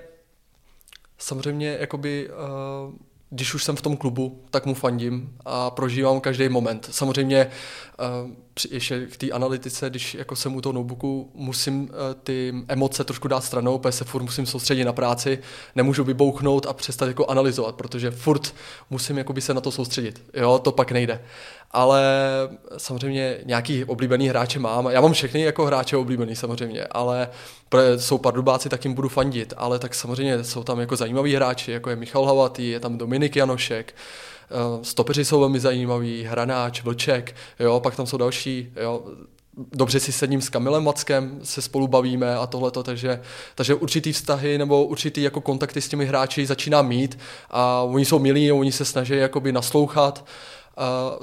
[1.19, 2.95] samozřejmě, jakoby, uh,
[3.31, 6.89] když už jsem v tom klubu, tak mu fandím a prožívám každý moment.
[6.91, 7.51] Samozřejmě
[8.71, 11.89] ještě k té analytice, když jako jsem u toho notebooku, musím uh,
[12.23, 15.39] ty emoce trošku dát stranou, protože se furt musím soustředit na práci,
[15.75, 18.55] nemůžu vybouchnout a přestat jako analyzovat, protože furt
[18.91, 20.23] musím jakoby se na to soustředit.
[20.35, 21.21] Jo, to pak nejde
[21.73, 22.03] ale
[22.77, 24.87] samozřejmě nějaký oblíbený hráče mám.
[24.87, 27.29] Já mám všechny jako hráče oblíbený samozřejmě, ale
[27.97, 31.91] jsou pardubáci, tak jim budu fandit, ale tak samozřejmě jsou tam jako zajímaví hráči, jako
[31.91, 34.32] je Michal Havatý, je tam Dominik Janošek, eh,
[34.83, 39.05] stopeři jsou velmi zajímaví, Hranáč, Vlček, jo, pak tam jsou další, jo,
[39.73, 43.21] dobře si sedím s Kamilem Mackem, se spolu bavíme a tohleto, takže,
[43.55, 47.19] takže určitý vztahy nebo určitý jako kontakty s těmi hráči začíná mít
[47.51, 50.25] a oni jsou milí, oni se snaží jakoby naslouchat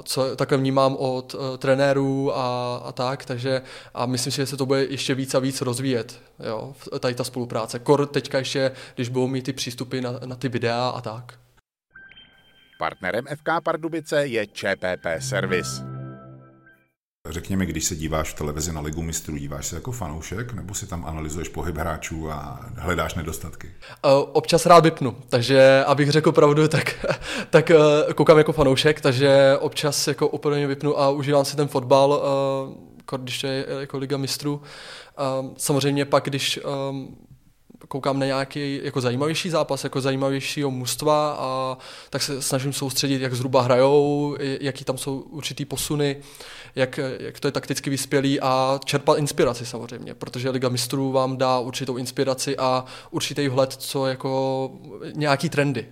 [0.02, 3.62] co takhle vnímám od uh, trenérů a, a tak, takže
[3.94, 7.24] a myslím si, že se to bude ještě víc a víc rozvíjet, jo, tady ta
[7.24, 7.78] spolupráce.
[7.78, 11.38] Kor teďka ještě, když budou mít ty přístupy na, na ty videa a tak.
[12.80, 15.82] Partnerem FK Pardubice je ČPP Service.
[17.28, 20.86] Řekněme, když se díváš v televizi na Ligu mistrů, díváš se jako fanoušek, nebo si
[20.86, 23.66] tam analyzuješ pohyb hráčů a hledáš nedostatky?
[23.66, 27.06] Uh, občas rád vypnu, takže abych řekl pravdu, tak,
[27.50, 32.10] tak uh, koukám jako fanoušek, takže občas jako úplně vypnu a užívám si ten fotbal,
[32.10, 34.62] uh, když je jako Liga mistrů.
[35.56, 36.60] Samozřejmě pak, když
[37.88, 41.78] koukám na nějaký jako zajímavější zápas, jako zajímavějšího mužstva a
[42.10, 46.16] tak se snažím soustředit, jak zhruba hrajou, jaký tam jsou určitý posuny,
[46.74, 51.58] jak, jak to je takticky vyspělý a čerpat inspiraci samozřejmě, protože Liga mistrů vám dá
[51.58, 54.70] určitou inspiraci a určitý vhled, co jako
[55.14, 55.86] nějaký trendy.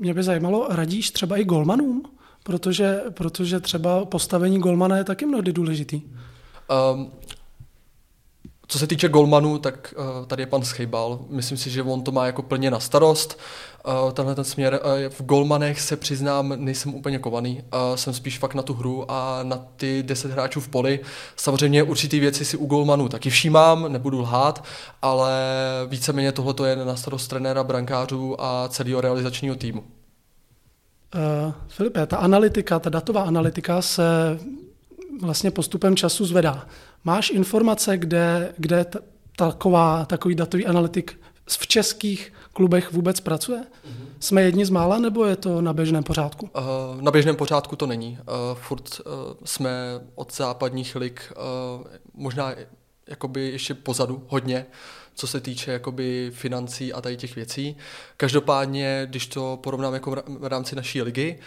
[0.00, 2.02] Mě by zajímalo, radíš třeba i golmanům?
[2.42, 6.02] Protože, protože třeba postavení golmana je taky mnohdy důležitý.
[6.92, 7.10] Um,
[8.70, 11.18] co se týče golmanů, tak uh, tady je pan Schejbal.
[11.28, 13.38] Myslím si, že on to má jako plně na starost.
[13.86, 14.80] Uh, tenhle ten směr.
[14.84, 17.62] Uh, v golmanech se přiznám, nejsem úplně kovaný.
[17.94, 21.00] Jsem spíš fakt na tu hru a na ty deset hráčů v poli.
[21.36, 24.64] Samozřejmě určitý věci si u golmanů taky všímám, nebudu lhát,
[25.02, 25.32] ale
[25.86, 29.80] víceméně tohle je na starost trenéra, brankářů a celého realizačního týmu.
[31.14, 34.38] Uh, Filipe, ta analytika, ta datová analytika se
[35.20, 36.66] vlastně postupem času zvedá.
[37.04, 38.86] Máš informace, kde, kde
[39.36, 43.60] taková, takový datový analytik v českých klubech vůbec pracuje?
[43.60, 44.06] Mm-hmm.
[44.20, 46.50] Jsme jedni z mála, nebo je to na běžném pořádku?
[46.56, 48.18] Uh, na běžném pořádku to není.
[48.20, 49.12] Uh, furt uh,
[49.44, 49.70] jsme
[50.14, 51.32] od západních lig
[51.78, 52.54] uh, možná
[53.06, 54.66] jakoby ještě pozadu hodně,
[55.14, 57.76] co se týče jakoby financí a tady těch věcí.
[58.16, 61.38] Každopádně, když to porovnám jako v rámci naší ligy,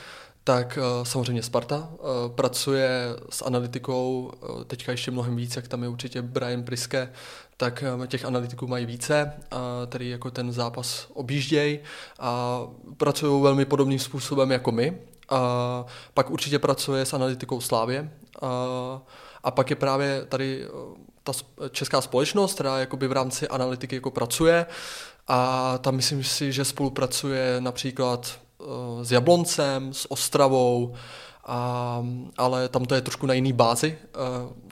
[0.44, 2.90] tak uh, samozřejmě Sparta uh, pracuje
[3.30, 7.12] s analytikou, uh, teďka ještě mnohem víc, jak tam je určitě Brian Priske,
[7.58, 9.34] tak těch analytiků mají více,
[9.90, 11.80] který jako ten zápas objíždějí
[12.20, 12.62] a
[12.98, 14.98] pracují velmi podobným způsobem jako my.
[15.32, 15.38] Uh,
[16.14, 18.50] pak určitě pracuje s analytikou Slávě uh,
[19.44, 20.68] a pak je právě tady
[21.24, 21.32] ta
[21.70, 24.66] česká společnost, která jakoby v rámci analytiky jako pracuje
[25.28, 28.51] a tam myslím si, že spolupracuje například Eh,
[29.02, 30.94] s Jabloncem, s Ostravou,
[31.46, 32.06] a,
[32.38, 33.98] ale tam to je trošku na jiný bázi,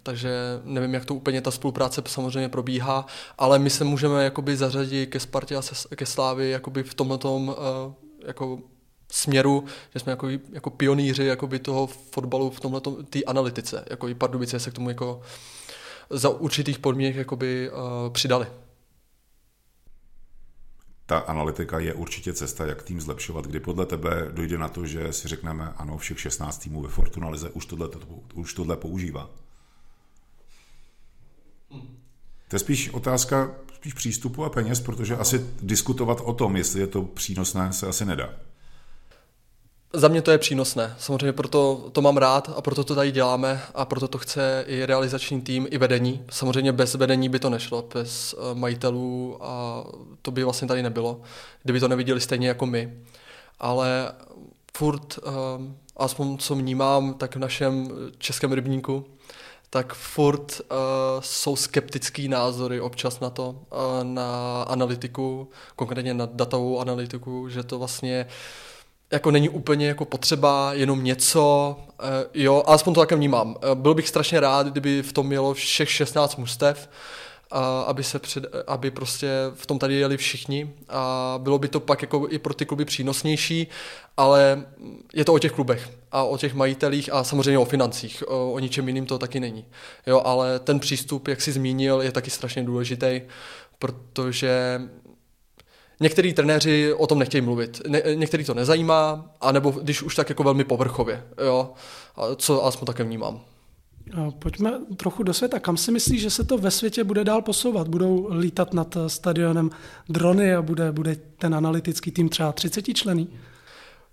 [0.04, 0.32] takže
[0.64, 3.06] nevím, jak to úplně ta spolupráce samozřejmě probíhá,
[3.38, 5.62] ale my se můžeme jakoby zařadit ke Spartě a
[5.96, 7.54] ke Slávy jakoby v tomhle uh,
[8.26, 8.60] jako
[9.12, 14.16] směru, že jsme jako, jako pionýři jakoby toho fotbalu v tomhle té analytice, jako i
[14.16, 15.22] Pardubice se k tomu jako
[16.10, 18.48] za určitých podmínek jakoby, uh, přidali
[21.10, 25.14] ta analytika je určitě cesta, jak tým zlepšovat, kdy podle tebe dojde na to, že
[25.14, 27.90] si řekneme, ano, všech 16 týmů ve Fortuna Lize už tohle,
[28.34, 29.30] už tohle používá.
[32.48, 36.88] To je spíš otázka spíš přístupu a peněz, protože asi diskutovat o tom, jestli je
[36.88, 38.30] to přínosné, se asi nedá.
[39.94, 40.96] Za mě to je přínosné.
[41.00, 44.86] Samozřejmě proto to mám rád a proto to tady děláme a proto to chce i
[44.86, 46.24] realizační tým, i vedení.
[46.30, 49.84] Samozřejmě bez vedení by to nešlo, bez eh, majitelů a
[50.22, 51.22] to by vlastně tady nebylo,
[51.64, 52.94] kdyby to neviděli stejně jako my.
[53.60, 54.12] Ale
[54.78, 55.32] furt, eh,
[55.98, 59.06] aspoň co vnímám, tak v našem českém rybníku,
[59.72, 60.78] tak furt uh,
[61.20, 67.80] jsou skeptický názory občas na to, uh, na analytiku, konkrétně na datovou analytiku, že to
[67.80, 68.32] vlastně uh,
[69.12, 73.50] jako není úplně jako potřeba jenom něco, uh, jo, alespoň to také vnímám.
[73.50, 76.90] Uh, byl bych strašně rád, kdyby v tom mělo všech 16 mustev,
[77.54, 81.80] uh, aby, se před, aby prostě v tom tady jeli všichni a bylo by to
[81.80, 83.68] pak jako i pro ty kluby přínosnější,
[84.18, 84.64] ale
[85.14, 88.60] je to o těch klubech a o těch majitelích a samozřejmě o financích, o, o
[88.60, 89.66] ničem jiným to taky není.
[90.08, 93.22] Jo, ale ten přístup, jak jsi zmínil, je taky strašně důležitý,
[93.80, 94.82] protože
[96.00, 100.44] Některý trenéři o tom nechtějí mluvit, ne, některý to nezajímá, anebo když už tak jako
[100.44, 101.74] velmi povrchově, jo,
[102.36, 103.42] co aspoň také vnímám.
[104.40, 105.60] Pojďme trochu do světa.
[105.60, 107.88] Kam si myslíš, že se to ve světě bude dál posouvat?
[107.88, 109.70] Budou lítat nad stadionem
[110.10, 113.30] drony a bude, bude ten analytický tým třeba 30 člený?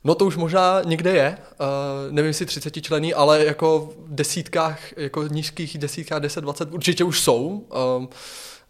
[0.05, 1.67] No to už možná někde je, uh,
[2.15, 7.47] nevím si 30 člený, ale jako v desítkách, jako nízkých desítkách 10-20 určitě už jsou.
[7.47, 8.07] Uh,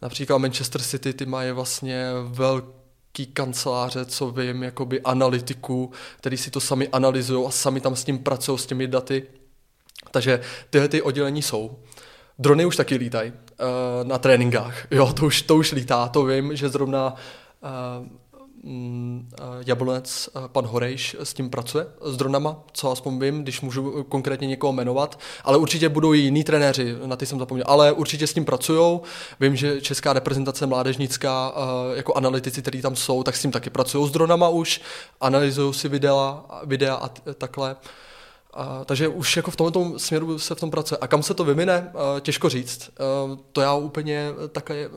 [0.03, 2.76] například Manchester City, ty mají vlastně velký
[3.25, 8.19] kanceláře, co vím, jakoby analytiků, který si to sami analyzují a sami tam s tím
[8.19, 9.27] pracují, s těmi daty.
[10.11, 11.79] Takže tyhle ty oddělení jsou.
[12.39, 14.87] Drony už taky lítají uh, na tréninkách.
[14.91, 17.15] Jo, to už, to už lítá, to vím, že zrovna
[18.01, 18.07] uh,
[19.67, 24.73] Jablonec, pan Horejš s tím pracuje, s dronama, co aspoň vím, když můžu konkrétně někoho
[24.73, 28.45] jmenovat, ale určitě budou i jiní trenéři, na ty jsem zapomněl, ale určitě s tím
[28.45, 29.01] pracují.
[29.41, 31.55] Vím, že česká reprezentace mládežnická,
[31.95, 34.81] jako analytici, kteří tam jsou, tak s tím taky pracují s dronama už,
[35.21, 37.77] analyzují si videa, videa a takhle.
[38.55, 40.99] A, takže už jako v tomto směru se v tom pracuje.
[41.01, 42.91] A kam se to vymine, těžko říct.
[43.53, 44.89] To já úplně také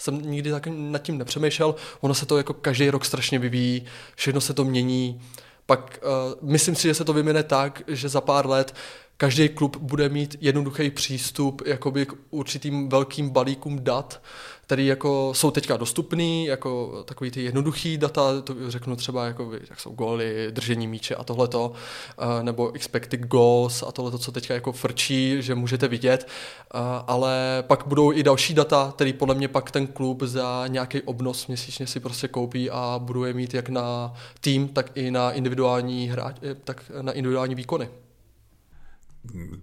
[0.00, 1.74] jsem nikdy tak nad tím nepřemýšlel.
[2.00, 5.20] Ono se to jako každý rok strašně vyvíjí, všechno se to mění.
[5.66, 8.74] Pak uh, myslím si, že se to vymine tak, že za pár let
[9.20, 14.22] každý klub bude mít jednoduchý přístup jakoby k určitým velkým balíkům dat,
[14.62, 19.80] které jako jsou teďka dostupný, jako takový ty jednoduchý data, to řeknu třeba, jako, jak
[19.80, 21.72] jsou góly, držení míče a tohleto,
[22.18, 27.64] eh, nebo expected goals a tohleto, co teďka jako frčí, že můžete vidět, eh, ale
[27.66, 31.86] pak budou i další data, který podle mě pak ten klub za nějaký obnos měsíčně
[31.86, 36.36] si prostě koupí a budou je mít jak na tým, tak i na individuální hráč,
[36.42, 37.88] eh, tak na individuální výkony.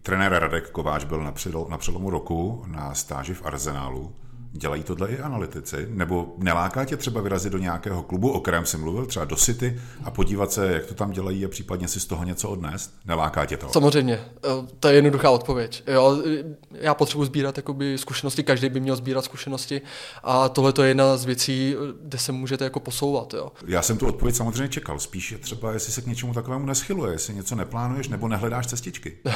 [0.02, 1.24] Trenér Radek Kováč byl
[1.70, 4.15] na přelomu roku na stáži v Arsenálu.
[4.58, 5.88] Dělají tohle i analytici?
[5.89, 9.82] Nebo neláká tě třeba vyrazit do nějakého klubu, o kterém jsi mluvil, třeba do City
[10.04, 12.93] a podívat se, jak to tam dělají a případně si z toho něco odnést?
[13.06, 13.70] Neláká tě to?
[13.70, 15.84] Samozřejmě, eh, to je jednoduchá odpověď.
[15.88, 16.24] Jo,
[16.72, 19.82] já potřebuji sbírat jakoby, zkušenosti, každý by měl sbírat zkušenosti
[20.24, 23.34] a tohle je jedna z věcí, kde se můžete jako posouvat.
[23.34, 23.52] Jo.
[23.67, 27.12] Já jsem tu odpověď samozřejmě čekal, spíš je třeba, jestli se k něčemu takovému neschyluje,
[27.12, 29.17] jestli něco neplánuješ nebo nehledáš cestičky.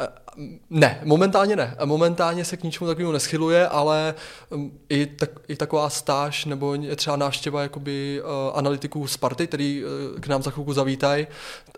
[0.00, 0.08] Eh,
[0.70, 1.76] ne, momentálně ne.
[1.84, 4.14] Momentálně se k ničemu takovému neschyluje, ale
[4.50, 10.20] um, i, tak, i taková stáž nebo třeba návštěva jakoby, uh, analytiků Sparty, který uh,
[10.20, 11.26] k nám za chvilku zavítají,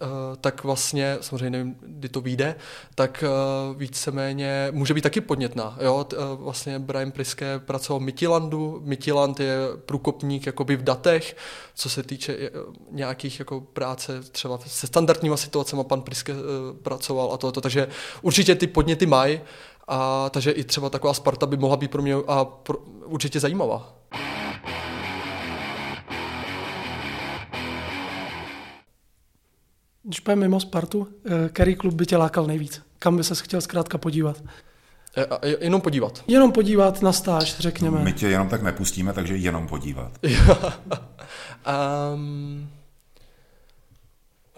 [0.03, 0.09] uh,
[0.41, 2.55] tak vlastně, samozřejmě nevím, kdy to vyjde,
[2.95, 3.25] tak
[3.71, 5.79] uh, víceméně může být taky podnětná.
[5.81, 6.05] Jo?
[6.05, 11.37] T, uh, vlastně Brian Priske pracoval v Mitilandu, Mitiland je průkopník jakoby v datech,
[11.75, 16.39] co se týče uh, nějakých jako práce třeba se standardníma situacemi, pan Priske uh,
[16.83, 17.89] pracoval a to, takže
[18.23, 19.41] určitě ty podněty mají,
[19.89, 23.95] a takže i třeba taková Sparta by mohla být pro mě a pro, určitě zajímavá.
[30.03, 32.83] Když půjdeme mimo Spartu, eh, který klub by tě lákal nejvíc?
[32.99, 34.43] Kam by se chtěl zkrátka podívat?
[35.43, 36.25] E, jenom podívat.
[36.27, 38.01] Jenom podívat na stáž, řekněme.
[38.05, 40.13] My tě jenom tak nepustíme, takže jenom podívat.
[42.15, 42.69] um,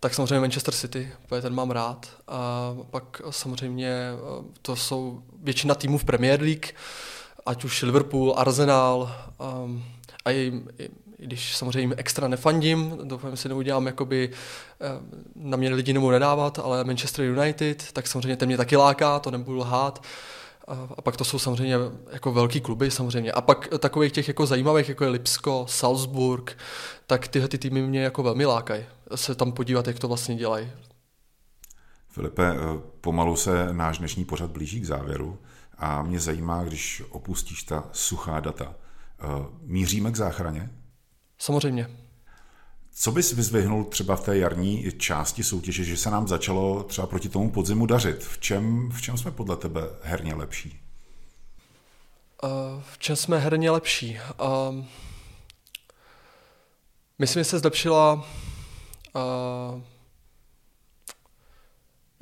[0.01, 2.09] tak samozřejmě Manchester City, protože ten mám rád.
[2.29, 6.67] A pak samozřejmě eh, to jsou většina týmů v Premier League,
[7.47, 9.13] ať už Liverpool, Arsenal,
[9.65, 9.85] um,
[10.25, 10.85] a i, i,
[11.19, 14.31] i když samozřejmě extra nefandím, doufám, si neudělám, jakoby
[14.81, 14.87] eh,
[15.35, 19.31] na mě lidi nemůžu nedávat, ale Manchester United, tak samozřejmě ten mě taky láká, to
[19.31, 20.03] nebudu lhát.
[20.97, 21.77] A pak to jsou samozřejmě
[22.13, 23.33] jako velký kluby samozřejmě.
[23.33, 26.59] A pak takových těch jako zajímavých, jako je Lipsko, Salzburg,
[27.07, 28.85] tak tyhle ty týmy mě jako velmi lákají.
[29.15, 30.71] Se tam podívat, jak to vlastně dělají.
[32.09, 32.57] Filipe, eh,
[33.01, 35.39] pomalu se náš dnešní pořad blíží k závěru
[35.79, 38.75] a mě zajímá, když opustíš ta suchá data.
[39.21, 39.25] Eh,
[39.63, 40.71] míříme k záchraně?
[41.39, 41.91] Samozřejmě.
[42.93, 47.29] Co bys vyzvihnul třeba v té jarní části soutěže, že se nám začalo třeba proti
[47.29, 48.25] tomu podzimu dařit?
[48.25, 50.81] V čem, v čem jsme podle tebe herně lepší?
[52.43, 54.19] Uh, v čem jsme herně lepší?
[57.19, 58.27] Myslím, že se zlepšila
[59.15, 59.83] uh,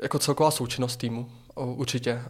[0.02, 1.30] jako celková součinnost týmu.
[1.56, 2.22] Určitě.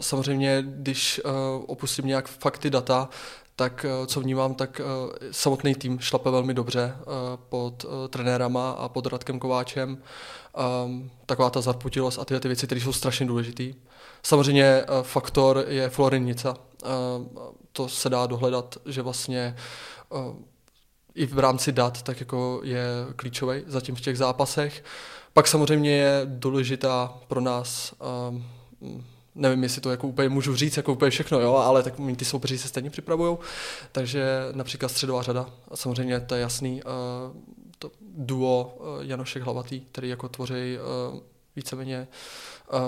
[0.00, 1.20] Samozřejmě, když
[1.66, 3.08] opustím nějak fakty data,
[3.56, 4.84] tak eh, co vnímám, tak eh,
[5.30, 6.96] samotný tým šlape velmi dobře
[7.48, 10.02] pod trenérama a pod Radkem Kováčem.
[11.26, 13.64] Taková ta zarputilost a tyhle ty věci, které jsou strašně důležité.
[14.22, 16.56] Samozřejmě faktor je Florinica.
[17.72, 19.56] To se dá dohledat, že vlastně
[21.16, 22.84] i v rámci dat tak jako je
[23.16, 24.84] klíčový zatím v těch zápasech.
[25.32, 28.44] Pak samozřejmě je důležitá pro nás ehm,
[29.36, 32.58] nevím, jestli to jako úplně můžu říct, jako úplně všechno, jo, ale tak ty soupeři
[32.58, 33.38] se stejně připravují,
[33.92, 36.90] takže například středová řada, samozřejmě to je jasný, uh,
[37.78, 40.78] to duo uh, Janošek Hlavatý, který jako tvoří
[41.12, 41.20] uh,
[41.56, 42.08] víceméně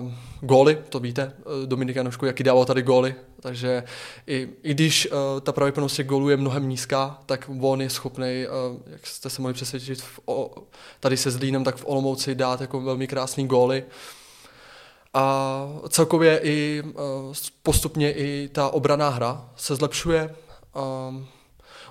[0.01, 1.33] um, góly, to víte,
[1.67, 3.85] Dominik Janošku, jaký dával tady góly, takže
[4.27, 8.47] i, i když uh, ta pravděpodobnost těch gólů je mnohem nízká, tak on je schopný,
[8.47, 10.51] uh, jak jste se mohli přesvědčit, v, o,
[11.01, 13.83] tady se Zlínem, tak v Olomouci dát jako velmi krásný góly.
[13.83, 13.93] Uh,
[15.15, 16.93] a celkově i eh,
[17.63, 20.35] postupně i ta obraná hra se zlepšuje.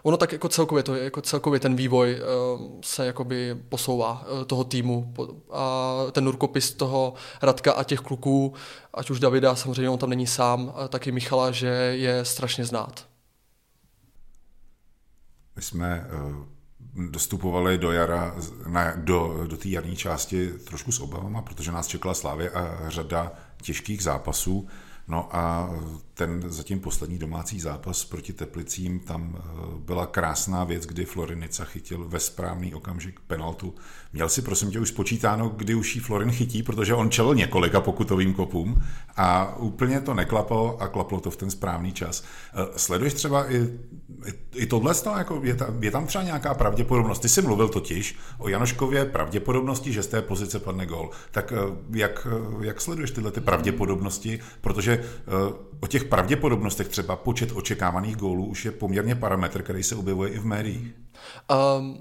[0.07, 2.23] Ono tak jako celkově, to je, jako celkově ten vývoj eh,
[2.83, 5.13] se jakoby posouvá eh, toho týmu
[5.51, 8.53] a ten rukopis toho Radka a těch kluků,
[8.93, 13.07] ať už Davida, samozřejmě on tam není sám, taky Michala, že je strašně znát.
[15.55, 16.07] My jsme
[17.09, 18.35] dostupovali do jara,
[18.67, 23.31] na, do, do té jarní části trošku s obavama, protože nás čekala Slávě a řada
[23.61, 24.67] těžkých zápasů.
[25.07, 25.69] No a
[26.17, 29.41] ten zatím poslední domácí zápas proti Teplicím, tam eh,
[29.79, 33.75] byla krásná věc, kdy Florinica chytil ve správný okamžik penaltu.
[34.13, 37.81] Měl si prosím tě už spočítáno, kdy už jí Florin chytí, protože on čelil několika
[37.81, 38.81] pokutovým kopům
[39.17, 42.23] a úplně to neklapalo a klaplo to v ten správný čas.
[42.53, 43.57] Eh, sleduješ třeba i,
[44.25, 47.19] i, i tohle, jako je, tam, je tam třeba nějaká pravděpodobnost?
[47.19, 51.09] Ty jsi mluvil totiž o Janoškově pravděpodobnosti, že z té pozice padne gol.
[51.31, 52.27] Tak eh, jak,
[52.61, 54.39] jak sleduješ tyhle ty pravděpodobnosti?
[54.61, 55.03] Protože
[55.79, 60.39] o těch pravděpodobnostech třeba počet očekávaných gólů už je poměrně parametr, který se objevuje i
[60.39, 60.93] v médiích.
[61.79, 61.97] Um,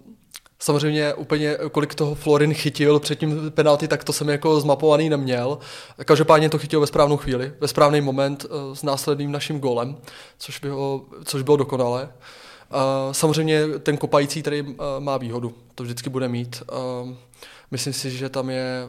[0.59, 5.59] Samozřejmě úplně kolik toho Florin chytil před tím penalty, tak to jsem jako zmapovaný neměl.
[6.05, 9.97] Každopádně to chytil ve správnou chvíli, ve správný moment eh, s následným naším golem,
[10.39, 12.09] což bylo, což bylo dokonalé.
[13.13, 16.63] Samozřejmě ten kopající tady eh, má výhodu, to vždycky bude mít.
[17.71, 18.89] Myslím si, že tam je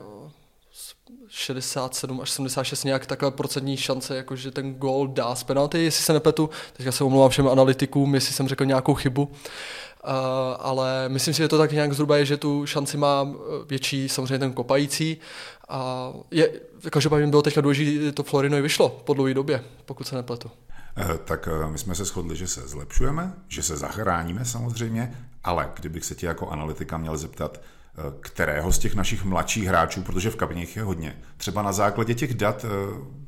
[1.38, 6.03] 67 až 76 nějak takové procentní šance, jako že ten gol dá z penalty, jestli
[6.03, 6.49] se nepletu.
[6.73, 9.23] Teďka se omlouvám všem analytikům, jestli jsem řekl nějakou chybu.
[9.23, 9.33] Uh,
[10.59, 14.09] ale myslím si, že to tak nějak zhruba je, že tu šanci má eh, větší
[14.09, 15.17] samozřejmě ten kopající.
[15.69, 16.49] A je,
[16.89, 20.51] každopádně bylo teďka důležité, to Florinovi vyšlo po dlouhé době, pokud se nepletu.
[20.97, 26.05] Eh, tak my jsme se shodli, že se zlepšujeme, že se zachráníme samozřejmě, ale kdybych
[26.05, 27.61] se tě jako analytika měl zeptat,
[28.19, 32.33] kterého z těch našich mladších hráčů, protože v kabině je hodně, třeba na základě těch
[32.33, 33.27] dat, eh,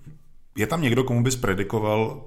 [0.57, 2.23] je tam někdo, komu bys predikoval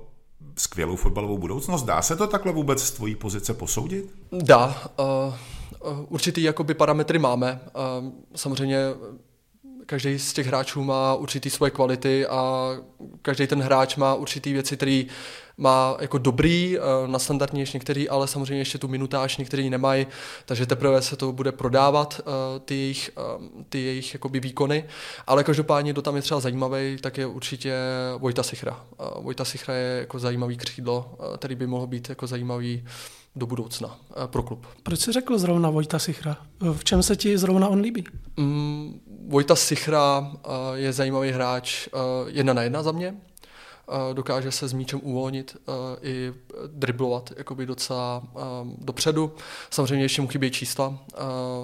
[0.58, 1.82] skvělou fotbalovou budoucnost?
[1.82, 4.14] Dá se to takhle vůbec z tvojí pozice posoudit?
[4.32, 4.82] Dá.
[4.98, 5.34] Uh,
[6.08, 7.60] určitý jakoby parametry máme.
[8.00, 8.78] Uh, samozřejmě
[9.86, 12.70] každý z těch hráčů má určitý svoje kvality a
[13.22, 15.04] každý ten hráč má určitý věci, které
[15.62, 20.06] má jako dobrý, eh, na standardní ještě některý, ale samozřejmě ještě tu minutáž některý nemají,
[20.46, 24.84] takže teprve se to bude prodávat, eh, ty jejich, eh, ty jejich jakoby výkony,
[25.26, 27.76] ale každopádně, kdo tam je třeba zajímavý, tak je určitě
[28.18, 28.84] Vojta Sichra.
[29.20, 32.84] Vojta Sichra je jako zajímavý křídlo, který by mohl být jako zajímavý
[33.36, 34.66] do budoucna pro klub.
[34.82, 36.36] Proč jsi řekl zrovna Vojta Sichra?
[36.72, 38.04] V čem se ti zrovna on líbí?
[38.36, 40.32] Mm, Vojta Sichra
[40.74, 41.88] je zajímavý hráč
[42.26, 43.14] jedna na jedna za mě
[44.12, 45.56] dokáže se s míčem uvolnit
[46.02, 46.32] i
[46.66, 48.22] driblovat jakoby docela
[48.78, 49.32] dopředu.
[49.70, 50.98] Samozřejmě ještě mu chybí čísla,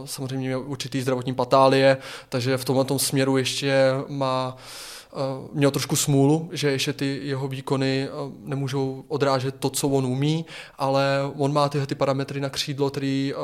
[0.04, 1.96] samozřejmě určitý zdravotní patálie,
[2.28, 4.56] takže v tomhle směru ještě má
[5.52, 8.08] měl trošku smůlu, že ještě ty jeho výkony
[8.44, 10.46] nemůžou odrážet to, co on umí,
[10.78, 13.34] ale on má tyhle ty parametry na křídlo, který,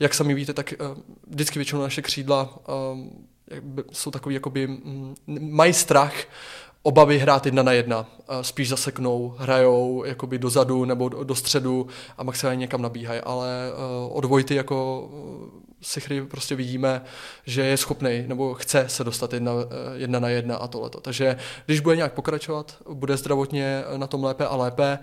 [0.00, 0.74] jak sami víte, tak
[1.26, 2.58] vždycky většinou naše křídla
[3.92, 4.78] jsou takový, jakoby,
[5.26, 6.14] mají strach
[6.82, 8.06] obavy hrát jedna na jedna.
[8.42, 11.86] Spíš zaseknou, hrajou jakoby dozadu nebo do středu
[12.18, 13.72] a maximálně někam nabíhají, ale eh,
[14.08, 17.02] od Vojty jako eh, Sichry prostě vidíme,
[17.46, 21.00] že je schopný nebo chce se dostat jedna, eh, jedna na jedna a tohleto.
[21.00, 24.98] Takže když bude nějak pokračovat, bude zdravotně na tom lépe a lépe,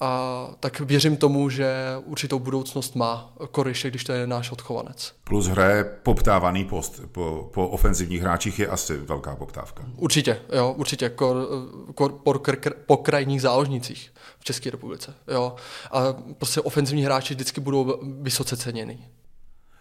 [0.00, 1.74] a tak věřím tomu, že
[2.04, 5.14] určitou budoucnost má Koryše, když to je náš odchovanec.
[5.24, 7.00] Plus hraje poptávaný post.
[7.12, 9.84] Po, po ofenzivních hráčích je asi velká poptávka.
[9.96, 11.08] Určitě, jo, určitě.
[11.08, 11.36] Kor,
[11.94, 15.14] kor, po, kr, po krajních záložnicích v České republice.
[15.28, 15.54] Jo.
[15.90, 16.00] A
[16.38, 19.08] prostě ofenzivní hráči vždycky budou vysoce ceněný.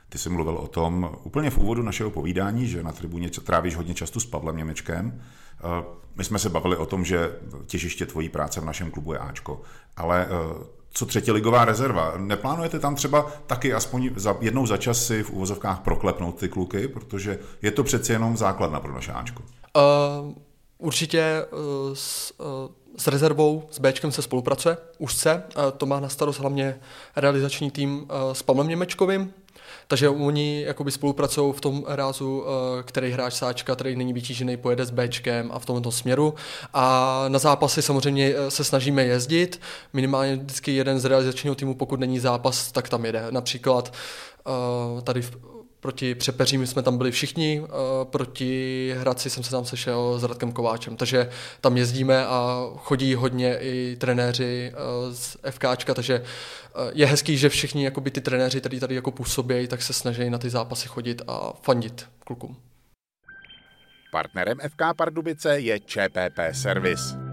[0.10, 3.94] Ty jsi mluvil o tom úplně v úvodu našeho povídání, že na tribuně trávíš hodně
[3.94, 5.22] často s Pavlem Němečkem.
[5.60, 5.84] Eh,
[6.16, 7.32] my jsme se bavili o tom, že
[7.66, 9.62] těžiště tvojí práce v našem klubu je Ačko,
[9.98, 12.14] ale eh, co třetí ligová rezerva.
[12.18, 16.88] Neplánujete tam třeba taky aspoň za, jednou za čas si v uvozovkách proklepnout ty kluky,
[16.88, 19.44] protože je to přeci jenom základna pro naše Ačko.
[19.44, 20.34] Uh,
[20.78, 21.60] určitě uh,
[21.94, 22.46] s, uh,
[22.98, 25.44] s rezervou, s Bčkem se spolupracuje, už se.
[25.78, 26.80] To má na starost hlavně
[27.16, 29.34] realizační tým s Pavlem Němečkovým,
[29.88, 34.86] takže oni jakoby spolupracují v tom rázu, eh, který hráč sáčka, který není vytížený, pojede
[34.86, 36.34] s Bčkem a v tomto směru.
[36.74, 39.62] A na zápasy samozřejmě eh, se snažíme jezdit.
[39.94, 43.26] Minimálně vždycky jeden z realizačního týmu, pokud není zápas, tak tam jede.
[43.32, 43.94] Například
[44.48, 47.64] eh, tady v proti Přepeřím jsme tam byli všichni,
[48.04, 51.30] proti Hradci jsem se tam sešel s Radkem Kováčem, takže
[51.62, 54.74] tam jezdíme a chodí hodně i trenéři
[55.12, 56.24] z FKčka, takže
[56.94, 60.38] je hezký, že všichni jakoby, ty trenéři, tady tady jako působí, tak se snaží na
[60.38, 62.58] ty zápasy chodit a fandit klukům.
[64.12, 67.27] Partnerem FK Pardubice je ČPP Service.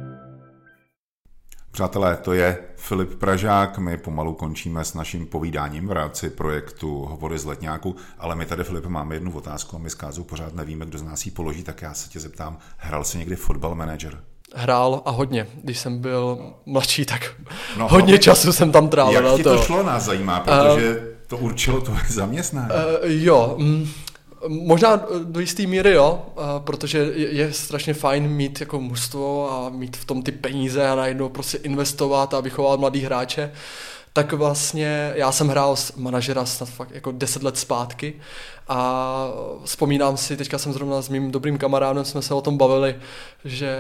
[1.75, 7.39] Přátelé, to je Filip Pražák, my pomalu končíme s naším povídáním v rámci projektu Hovory
[7.39, 10.87] z letňáku, ale my tady, Filip, máme jednu otázku a my s Kázou pořád nevíme,
[10.87, 14.21] kdo z nás ji položí, tak já se tě zeptám, hrál jsi někdy fotbal manager?
[14.55, 15.47] hrál a hodně.
[15.63, 17.35] Když jsem byl mladší, tak
[17.79, 19.27] no, hodně no, času jsem tam trávil.
[19.27, 22.69] Jak ti to, to šlo, nás zajímá, protože uh, to určilo tvoje zaměstnání.
[22.71, 23.89] Uh, jo, mm,
[24.49, 26.23] Možná do jisté míry jo,
[26.59, 31.29] protože je strašně fajn mít jako mužstvo a mít v tom ty peníze a najednou
[31.29, 33.53] prostě investovat a vychovat mladý hráče.
[34.13, 38.15] Tak vlastně já jsem hrál s manažera snad fakt jako 10 let zpátky
[38.69, 39.29] a
[39.65, 42.97] vzpomínám si, teďka jsem zrovna s mým dobrým kamarádem, jsme se o tom bavili,
[43.45, 43.77] že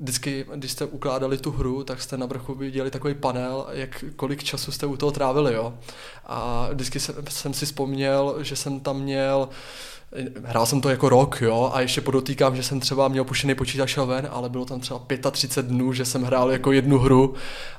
[0.00, 4.44] vždycky, když jste ukládali tu hru, tak jste na vrchu viděli takový panel, jak kolik
[4.44, 5.78] času jste u toho trávili, jo.
[6.26, 9.48] A vždycky jsem, jsem si vzpomněl, že jsem tam měl
[10.44, 13.96] Hrál jsem to jako rok, jo, a ještě podotýkám, že jsem třeba měl pušený počítač
[13.96, 15.00] ven, ale bylo tam třeba
[15.30, 17.34] 35 dnů, že jsem hrál jako jednu hru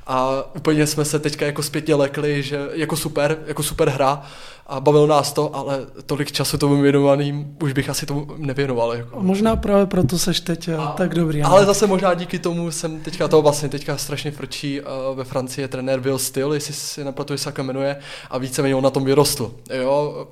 [0.07, 4.23] a úplně jsme se teďka jako zpětně lekli, že jako super, jako super hra
[4.67, 8.93] a bavilo nás to, ale tolik času tomu věnovaným už bych asi tomu nevěnoval.
[8.93, 9.21] Jako.
[9.21, 11.43] Možná právě proto seš teď a, eh, tak dobrý.
[11.43, 15.63] Ale zase možná díky tomu jsem teďka to vlastně teďka strašně frčí uh, ve Francii
[15.63, 17.95] je trenér Will Still, jestli si neplatuje, jak se jmenuje,
[18.29, 19.53] a víceméně on na tom vyrostl.
[19.73, 20.27] Jo,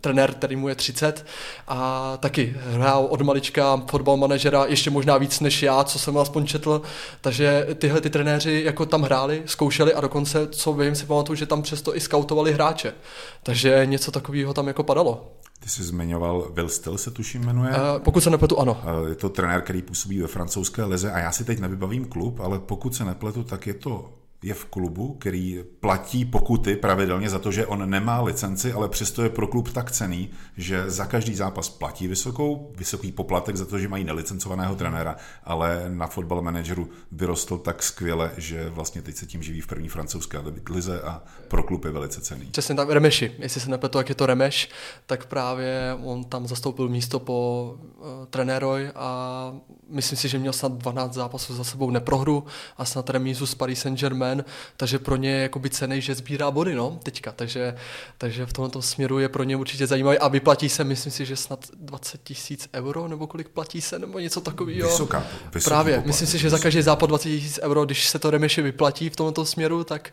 [0.00, 1.26] trenér, který mu je 30
[1.68, 6.46] a taky hrál od malička fotbal manažera ještě možná víc než já, co jsem aspoň
[6.46, 6.82] četl,
[7.20, 11.46] takže tyhle ty trenéři jako tam hráli, zkoušeli a dokonce, co vím, si pamatuju, že
[11.46, 12.94] tam přesto i skautovali hráče.
[13.42, 15.32] Takže něco takového tam jako padalo.
[15.60, 17.70] Ty jsi zmiňoval Will Still se tuším jmenuje.
[17.70, 18.82] Uh, pokud se nepletu, ano.
[19.00, 22.40] Uh, je to trenér, který působí ve francouzské lize a já si teď nevybavím klub,
[22.40, 24.10] ale pokud se nepletu, tak je to
[24.42, 29.22] je v klubu, který platí pokuty pravidelně za to, že on nemá licenci, ale přesto
[29.22, 33.78] je pro klub tak cený, že za každý zápas platí vysokou, vysoký poplatek za to,
[33.78, 39.26] že mají nelicencovaného trenéra, ale na fotbal manageru vyrostl tak skvěle, že vlastně teď se
[39.26, 40.38] tím živí v první francouzské
[40.70, 42.46] lize a pro klub je velice cený.
[42.46, 44.70] Přesně tak, Remeši, jestli se nepletu, jak je to Remeš,
[45.06, 49.52] tak právě on tam zastoupil místo po uh, trenéroj a
[49.88, 52.44] myslím si, že měl snad 12 zápasů za sebou neprohru
[52.76, 54.29] a snad remízu s Paris Saint-Germain,
[54.76, 57.74] takže pro ně je jakoby cený, že sbírá body, no, teďka, takže,
[58.18, 61.36] takže v tomto směru je pro ně určitě zajímavý a vyplatí se, myslím si, že
[61.36, 64.88] snad 20 tisíc euro, nebo kolik platí se, nebo něco takového.
[64.90, 65.26] Vysoká,
[65.64, 66.06] Právě, poplatek.
[66.06, 69.16] myslím si, že za každý západ 20 tisíc euro, když se to Remeši vyplatí v
[69.16, 70.12] tomto směru, tak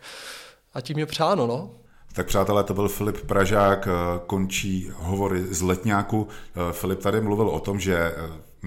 [0.74, 1.70] a tím je přáno, no.
[2.12, 3.88] Tak přátelé, to byl Filip Pražák,
[4.26, 6.28] končí hovory z Letňáku.
[6.72, 8.12] Filip tady mluvil o tom, že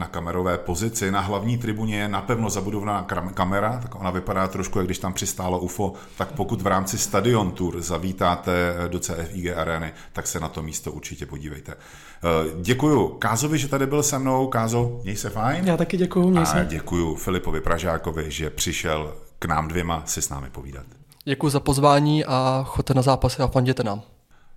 [0.01, 1.11] na kamerové pozici.
[1.11, 5.59] Na hlavní tribuně je napevno zabudovaná kamera, tak ona vypadá trošku, jak když tam přistálo
[5.59, 10.63] UFO, tak pokud v rámci Stadion Tour zavítáte do CFIG arény, tak se na to
[10.63, 11.71] místo určitě podívejte.
[11.73, 14.47] Eh, děkuju Kázovi, že tady byl se mnou.
[14.47, 15.67] Kázo, měj se fajn.
[15.67, 16.59] Já taky děkuju, měj se.
[16.59, 20.85] A děkuju Filipovi Pražákovi, že přišel k nám dvěma si s námi povídat.
[21.25, 24.01] Děkuji za pozvání a choďte na zápasy a fanděte nám.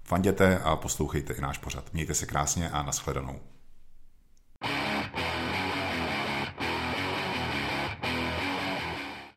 [0.04, 1.84] Fanděte a poslouchejte i náš pořad.
[1.92, 3.40] Mějte se krásně a nashledanou.